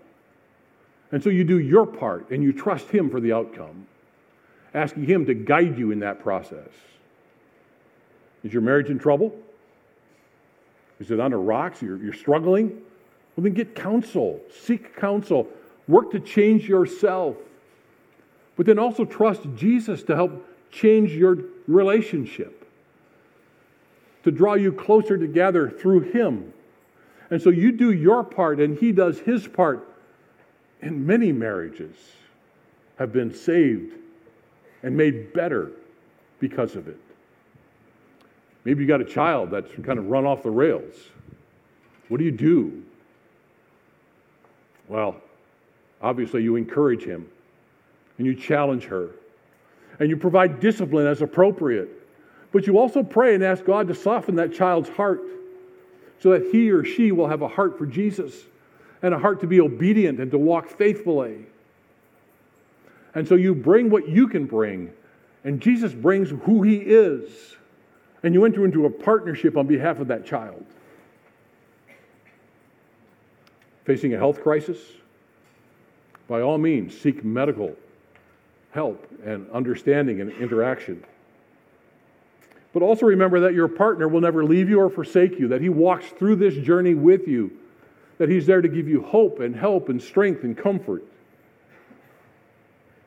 And 1.12 1.24
so 1.24 1.32
you 1.32 1.44
do 1.44 1.58
your 1.58 1.88
part 1.88 2.30
and 2.30 2.44
you 2.44 2.54
trust 2.54 2.88
Him 2.92 3.10
for 3.10 3.20
the 3.20 3.34
outcome, 3.34 3.88
asking 4.76 5.06
Him 5.06 5.26
to 5.26 5.34
guide 5.34 5.76
you 5.76 5.90
in 5.90 6.02
that 6.02 6.20
process. 6.20 6.70
Is 8.44 8.54
your 8.54 8.62
marriage 8.62 8.92
in 8.92 9.00
trouble? 9.00 9.36
Is 11.00 11.10
it 11.10 11.16
the 11.16 11.30
rocks? 11.36 11.82
You're, 11.82 11.98
you're 11.98 12.14
struggling? 12.14 12.70
Well, 13.36 13.44
then 13.44 13.54
get 13.54 13.74
counsel. 13.74 14.40
Seek 14.62 14.96
counsel. 14.96 15.48
Work 15.88 16.12
to 16.12 16.20
change 16.20 16.70
yourself. 16.70 17.38
But 18.56 18.66
then 18.66 18.80
also 18.80 19.06
trust 19.06 19.42
Jesus 19.56 20.04
to 20.04 20.16
help 20.16 20.48
change 20.72 21.12
your 21.12 21.40
relationship, 21.68 22.68
to 24.24 24.32
draw 24.32 24.54
you 24.54 24.72
closer 24.72 25.18
together 25.18 25.70
through 25.70 26.12
Him. 26.12 26.54
And 27.30 27.42
so 27.42 27.50
you 27.50 27.72
do 27.72 27.92
your 27.92 28.24
part, 28.24 28.60
and 28.60 28.78
He 28.78 28.92
does 28.92 29.20
His 29.20 29.48
part. 29.48 29.88
And 30.82 31.06
many 31.06 31.32
marriages 31.32 31.96
have 32.98 33.12
been 33.12 33.34
saved 33.34 33.96
and 34.84 34.96
made 34.96 35.34
better 35.34 35.72
because 36.40 36.76
of 36.76 36.88
it. 36.88 37.00
Maybe 38.64 38.82
you 38.82 38.88
got 38.88 39.02
a 39.02 39.06
child 39.06 39.52
that's 39.52 39.72
kind 39.84 40.00
of 40.00 40.08
run 40.08 40.26
off 40.26 40.44
the 40.44 40.50
rails. 40.50 40.96
What 42.08 42.18
do 42.18 42.24
you 42.24 42.32
do? 42.32 42.84
Well, 44.88 45.16
obviously, 46.02 46.44
you 46.44 46.56
encourage 46.56 47.04
him 47.04 47.28
and 48.18 48.26
you 48.26 48.36
challenge 48.36 48.86
her 48.86 49.10
and 50.00 50.10
you 50.10 50.18
provide 50.18 50.60
discipline 50.60 51.08
as 51.08 51.22
appropriate. 51.22 51.90
But 52.52 52.68
you 52.68 52.78
also 52.78 53.04
pray 53.04 53.36
and 53.36 53.44
ask 53.44 53.66
God 53.66 53.88
to 53.88 53.96
soften 53.96 54.36
that 54.36 54.54
child's 54.54 54.90
heart 54.90 55.22
so 56.20 56.32
that 56.32 56.50
he 56.52 56.72
or 56.72 56.84
she 56.84 57.12
will 57.12 57.28
have 57.28 57.42
a 57.42 57.48
heart 57.48 57.78
for 57.78 57.86
Jesus 57.86 58.34
and 59.02 59.14
a 59.14 59.20
heart 59.20 59.42
to 59.42 59.48
be 59.48 59.60
obedient 59.60 60.20
and 60.20 60.32
to 60.32 60.38
walk 60.38 60.70
faithfully. 60.70 61.46
And 63.14 63.28
so 63.28 63.36
you 63.36 63.54
bring 63.54 63.90
what 63.90 64.08
you 64.10 64.28
can 64.28 64.46
bring, 64.46 64.92
and 65.44 65.62
Jesus 65.62 65.94
brings 65.94 66.30
who 66.30 66.64
he 66.64 66.78
is. 66.78 67.56
And 68.24 68.34
you 68.34 68.44
enter 68.44 68.66
into 68.66 68.86
a 68.88 68.90
partnership 68.90 69.56
on 69.56 69.68
behalf 69.68 70.00
of 70.00 70.08
that 70.08 70.26
child. 70.26 70.66
Facing 73.84 74.16
a 74.16 74.18
health 74.18 74.42
crisis? 74.42 74.80
By 76.28 76.42
all 76.42 76.58
means, 76.58 77.00
seek 77.00 77.24
medical 77.24 77.76
help 78.76 79.08
and 79.26 79.50
understanding 79.52 80.22
and 80.22 80.32
interaction. 80.34 81.04
But 82.74 82.84
also 82.84 83.06
remember 83.06 83.40
that 83.40 83.54
your 83.54 83.70
partner 83.70 84.08
will 84.08 84.20
never 84.20 84.44
leave 84.44 84.70
you 84.70 84.82
or 84.82 84.90
forsake 84.90 85.40
you, 85.40 85.48
that 85.48 85.62
he 85.62 85.70
walks 85.70 86.08
through 86.08 86.36
this 86.36 86.54
journey 86.54 86.94
with 86.94 87.26
you, 87.26 87.58
that 88.18 88.28
he's 88.28 88.46
there 88.46 88.62
to 88.62 88.68
give 88.68 88.88
you 88.88 89.02
hope 89.02 89.40
and 89.40 89.56
help 89.56 89.88
and 89.88 90.02
strength 90.02 90.44
and 90.44 90.58
comfort, 90.58 91.04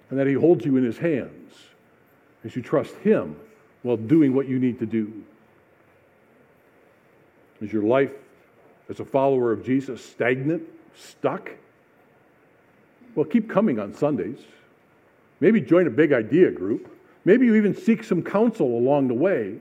and 0.08 0.18
that 0.18 0.26
he 0.26 0.32
holds 0.32 0.64
you 0.64 0.78
in 0.78 0.84
his 0.84 0.96
hands 0.96 1.52
as 2.44 2.56
you 2.56 2.62
trust 2.62 2.94
him 2.96 3.36
while 3.82 3.98
doing 3.98 4.34
what 4.34 4.48
you 4.48 4.58
need 4.58 4.78
to 4.78 4.86
do. 4.86 5.12
Is 7.60 7.70
your 7.70 7.82
life 7.82 8.12
as 8.88 9.00
a 9.00 9.04
follower 9.04 9.52
of 9.52 9.66
Jesus 9.66 10.02
stagnant, 10.02 10.62
stuck? 10.96 11.50
Well, 13.14 13.26
keep 13.26 13.50
coming 13.50 13.78
on 13.78 13.92
Sundays. 13.92 14.38
Maybe 15.40 15.60
join 15.60 15.86
a 15.86 15.90
big 15.90 16.12
idea 16.12 16.50
group. 16.50 16.90
Maybe 17.24 17.46
you 17.46 17.54
even 17.56 17.74
seek 17.74 18.04
some 18.04 18.22
counsel 18.22 18.66
along 18.66 19.08
the 19.08 19.14
way. 19.14 19.56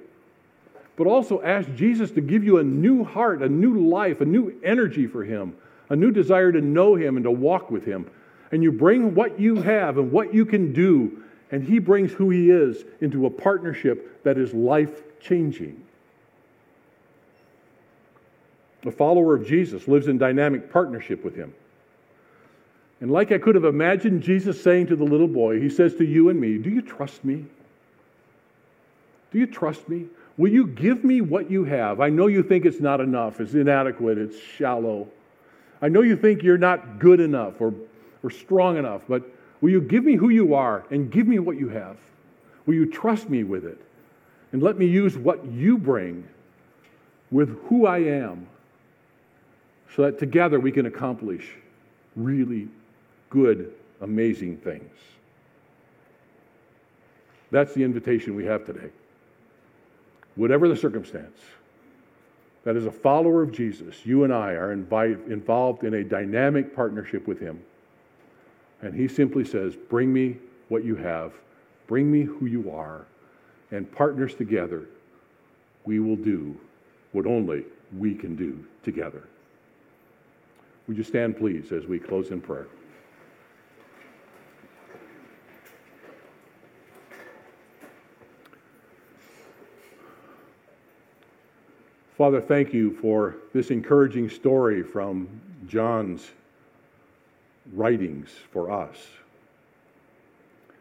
But 0.95 1.05
also 1.05 1.41
ask 1.43 1.71
Jesus 1.75 2.09
to 2.11 2.21
give 2.21 2.43
you 2.43 2.57
a 2.57 2.63
new 2.63 3.03
heart, 3.03 3.43
a 3.43 3.49
new 3.49 3.87
life, 3.87 4.21
a 4.21 4.25
new 4.25 4.59
energy 4.63 5.05
for 5.05 5.23
Him, 5.23 5.55
a 5.89 5.95
new 5.95 6.11
desire 6.11 6.51
to 6.51 6.61
know 6.61 6.95
Him 6.95 7.17
and 7.17 7.23
to 7.23 7.31
walk 7.31 7.69
with 7.69 7.85
Him. 7.85 8.09
And 8.51 8.63
you 8.63 8.71
bring 8.71 9.13
what 9.13 9.39
you 9.39 9.61
have 9.61 9.97
and 9.97 10.11
what 10.11 10.33
you 10.33 10.45
can 10.45 10.73
do, 10.73 11.23
and 11.51 11.63
He 11.63 11.77
brings 11.77 12.11
who 12.11 12.31
He 12.31 12.49
is 12.49 12.83
into 13.01 13.27
a 13.27 13.29
partnership 13.29 14.23
that 14.23 14.37
is 14.37 14.53
life 14.53 15.03
changing. 15.19 15.83
A 18.85 18.91
follower 18.91 19.35
of 19.35 19.45
Jesus 19.45 19.87
lives 19.87 20.07
in 20.07 20.17
dynamic 20.17 20.71
partnership 20.71 21.23
with 21.23 21.35
Him. 21.35 21.53
And 22.99 23.11
like 23.11 23.31
I 23.31 23.37
could 23.37 23.55
have 23.55 23.65
imagined 23.65 24.23
Jesus 24.23 24.61
saying 24.61 24.87
to 24.87 24.95
the 24.95 25.03
little 25.03 25.27
boy, 25.27 25.59
he 25.59 25.69
says 25.69 25.95
to 25.95 26.05
you 26.05 26.29
and 26.29 26.39
me, 26.39 26.57
Do 26.57 26.69
you 26.69 26.81
trust 26.81 27.23
me? 27.23 27.45
Do 29.31 29.39
you 29.39 29.45
trust 29.45 29.87
me? 29.87 30.05
Will 30.37 30.51
you 30.51 30.67
give 30.67 31.03
me 31.03 31.21
what 31.21 31.49
you 31.49 31.63
have? 31.65 31.99
I 31.99 32.09
know 32.09 32.27
you 32.27 32.43
think 32.43 32.65
it's 32.65 32.79
not 32.79 33.01
enough, 33.01 33.39
it's 33.39 33.53
inadequate, 33.53 34.17
it's 34.17 34.39
shallow. 34.39 35.07
I 35.81 35.89
know 35.89 36.01
you 36.01 36.15
think 36.15 36.43
you're 36.43 36.57
not 36.57 36.99
good 36.99 37.19
enough 37.19 37.59
or, 37.59 37.73
or 38.23 38.29
strong 38.29 38.77
enough, 38.77 39.01
but 39.07 39.23
will 39.61 39.69
you 39.69 39.81
give 39.81 40.03
me 40.03 40.15
who 40.15 40.29
you 40.29 40.53
are 40.53 40.85
and 40.91 41.11
give 41.11 41.27
me 41.27 41.39
what 41.39 41.57
you 41.57 41.69
have? 41.69 41.97
Will 42.65 42.75
you 42.75 42.85
trust 42.85 43.29
me 43.29 43.43
with 43.43 43.65
it? 43.65 43.79
And 44.51 44.61
let 44.61 44.77
me 44.77 44.85
use 44.85 45.17
what 45.17 45.43
you 45.45 45.77
bring 45.77 46.27
with 47.31 47.61
who 47.65 47.85
I 47.85 47.99
am 47.99 48.47
so 49.95 50.03
that 50.03 50.19
together 50.19 50.59
we 50.59 50.71
can 50.71 50.85
accomplish 50.85 51.55
really 52.15 52.67
good, 53.29 53.73
amazing 54.01 54.57
things. 54.57 54.91
That's 57.51 57.73
the 57.73 57.83
invitation 57.83 58.35
we 58.35 58.45
have 58.45 58.65
today. 58.65 58.89
Whatever 60.35 60.67
the 60.67 60.75
circumstance, 60.75 61.39
that 62.63 62.75
as 62.75 62.85
a 62.85 62.91
follower 62.91 63.41
of 63.41 63.51
Jesus, 63.51 64.05
you 64.05 64.25
and 64.25 64.33
I 64.33 64.51
are 64.51 64.73
involved 64.73 65.83
in 65.83 65.93
a 65.93 66.03
dynamic 66.03 66.75
partnership 66.75 67.25
with 67.25 67.39
Him. 67.39 67.61
And 68.81 68.93
He 68.93 69.07
simply 69.07 69.45
says, 69.45 69.75
Bring 69.75 70.11
me 70.11 70.37
what 70.67 70.83
you 70.83 70.95
have, 70.95 71.33
bring 71.87 72.11
me 72.11 72.23
who 72.23 72.45
you 72.45 72.69
are, 72.71 73.05
and 73.71 73.89
partners 73.91 74.35
together, 74.35 74.85
we 75.85 75.99
will 75.99 76.17
do 76.17 76.59
what 77.13 77.25
only 77.25 77.63
we 77.97 78.13
can 78.13 78.35
do 78.35 78.63
together. 78.83 79.23
Would 80.87 80.97
you 80.97 81.03
stand, 81.03 81.37
please, 81.37 81.71
as 81.71 81.85
we 81.85 81.99
close 81.99 82.31
in 82.31 82.41
prayer? 82.41 82.67
Father, 92.17 92.41
thank 92.41 92.73
you 92.73 92.97
for 92.99 93.35
this 93.53 93.69
encouraging 93.69 94.27
story 94.27 94.81
from 94.81 95.29
John's 95.67 96.31
writings 97.73 98.29
for 98.51 98.71
us. 98.71 98.97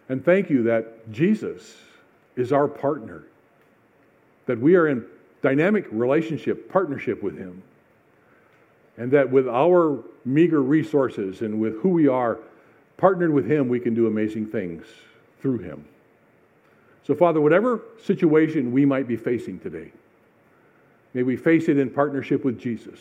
And 0.09 0.25
thank 0.25 0.49
you 0.49 0.63
that 0.63 1.13
Jesus 1.13 1.77
is 2.37 2.55
our 2.55 2.67
partner, 2.67 3.25
that 4.47 4.59
we 4.59 4.77
are 4.77 4.89
in 4.89 5.05
dynamic 5.43 5.87
relationship, 5.91 6.73
partnership 6.73 7.23
with 7.23 7.37
Him, 7.37 7.63
and 8.97 9.11
that 9.11 9.31
with 9.31 9.47
our 9.47 10.03
meager 10.25 10.63
resources 10.63 11.43
and 11.43 11.61
with 11.61 11.79
who 11.81 11.91
we 11.91 12.09
are, 12.09 12.39
partnered 12.97 13.31
with 13.31 13.45
Him, 13.45 13.69
we 13.69 13.79
can 13.79 13.95
do 13.95 14.07
amazing 14.07 14.47
things 14.47 14.87
through 15.43 15.59
Him. 15.59 15.85
So, 17.03 17.15
Father, 17.15 17.43
whatever 17.43 17.83
situation 18.03 18.73
we 18.73 18.87
might 18.87 19.07
be 19.07 19.17
facing 19.17 19.59
today, 19.61 19.93
May 21.17 21.23
we 21.23 21.35
face 21.35 21.71
it 21.71 21.79
in 21.79 21.89
partnership 21.89 22.45
with 22.45 22.61
Jesus. 22.61 23.01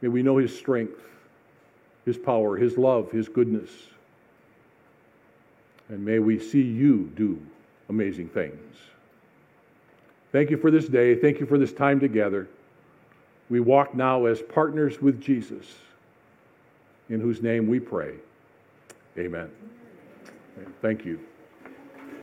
May 0.00 0.06
we 0.06 0.22
know 0.22 0.36
his 0.36 0.56
strength, 0.56 1.00
his 2.04 2.16
power, 2.16 2.56
his 2.56 2.78
love, 2.78 3.10
his 3.10 3.28
goodness. 3.28 3.70
And 5.88 6.04
may 6.04 6.20
we 6.20 6.38
see 6.38 6.62
you 6.62 7.10
do 7.16 7.44
amazing 7.88 8.28
things. 8.28 8.76
Thank 10.30 10.48
you 10.48 10.56
for 10.56 10.70
this 10.70 10.86
day. 10.86 11.16
Thank 11.16 11.40
you 11.40 11.46
for 11.46 11.58
this 11.58 11.72
time 11.72 11.98
together. 11.98 12.48
We 13.50 13.58
walk 13.58 13.96
now 13.96 14.26
as 14.26 14.40
partners 14.40 15.02
with 15.02 15.20
Jesus, 15.20 15.74
in 17.08 17.20
whose 17.20 17.42
name 17.42 17.66
we 17.66 17.80
pray. 17.80 18.14
Amen. 19.18 19.50
Thank 20.80 21.04
you. 21.04 21.18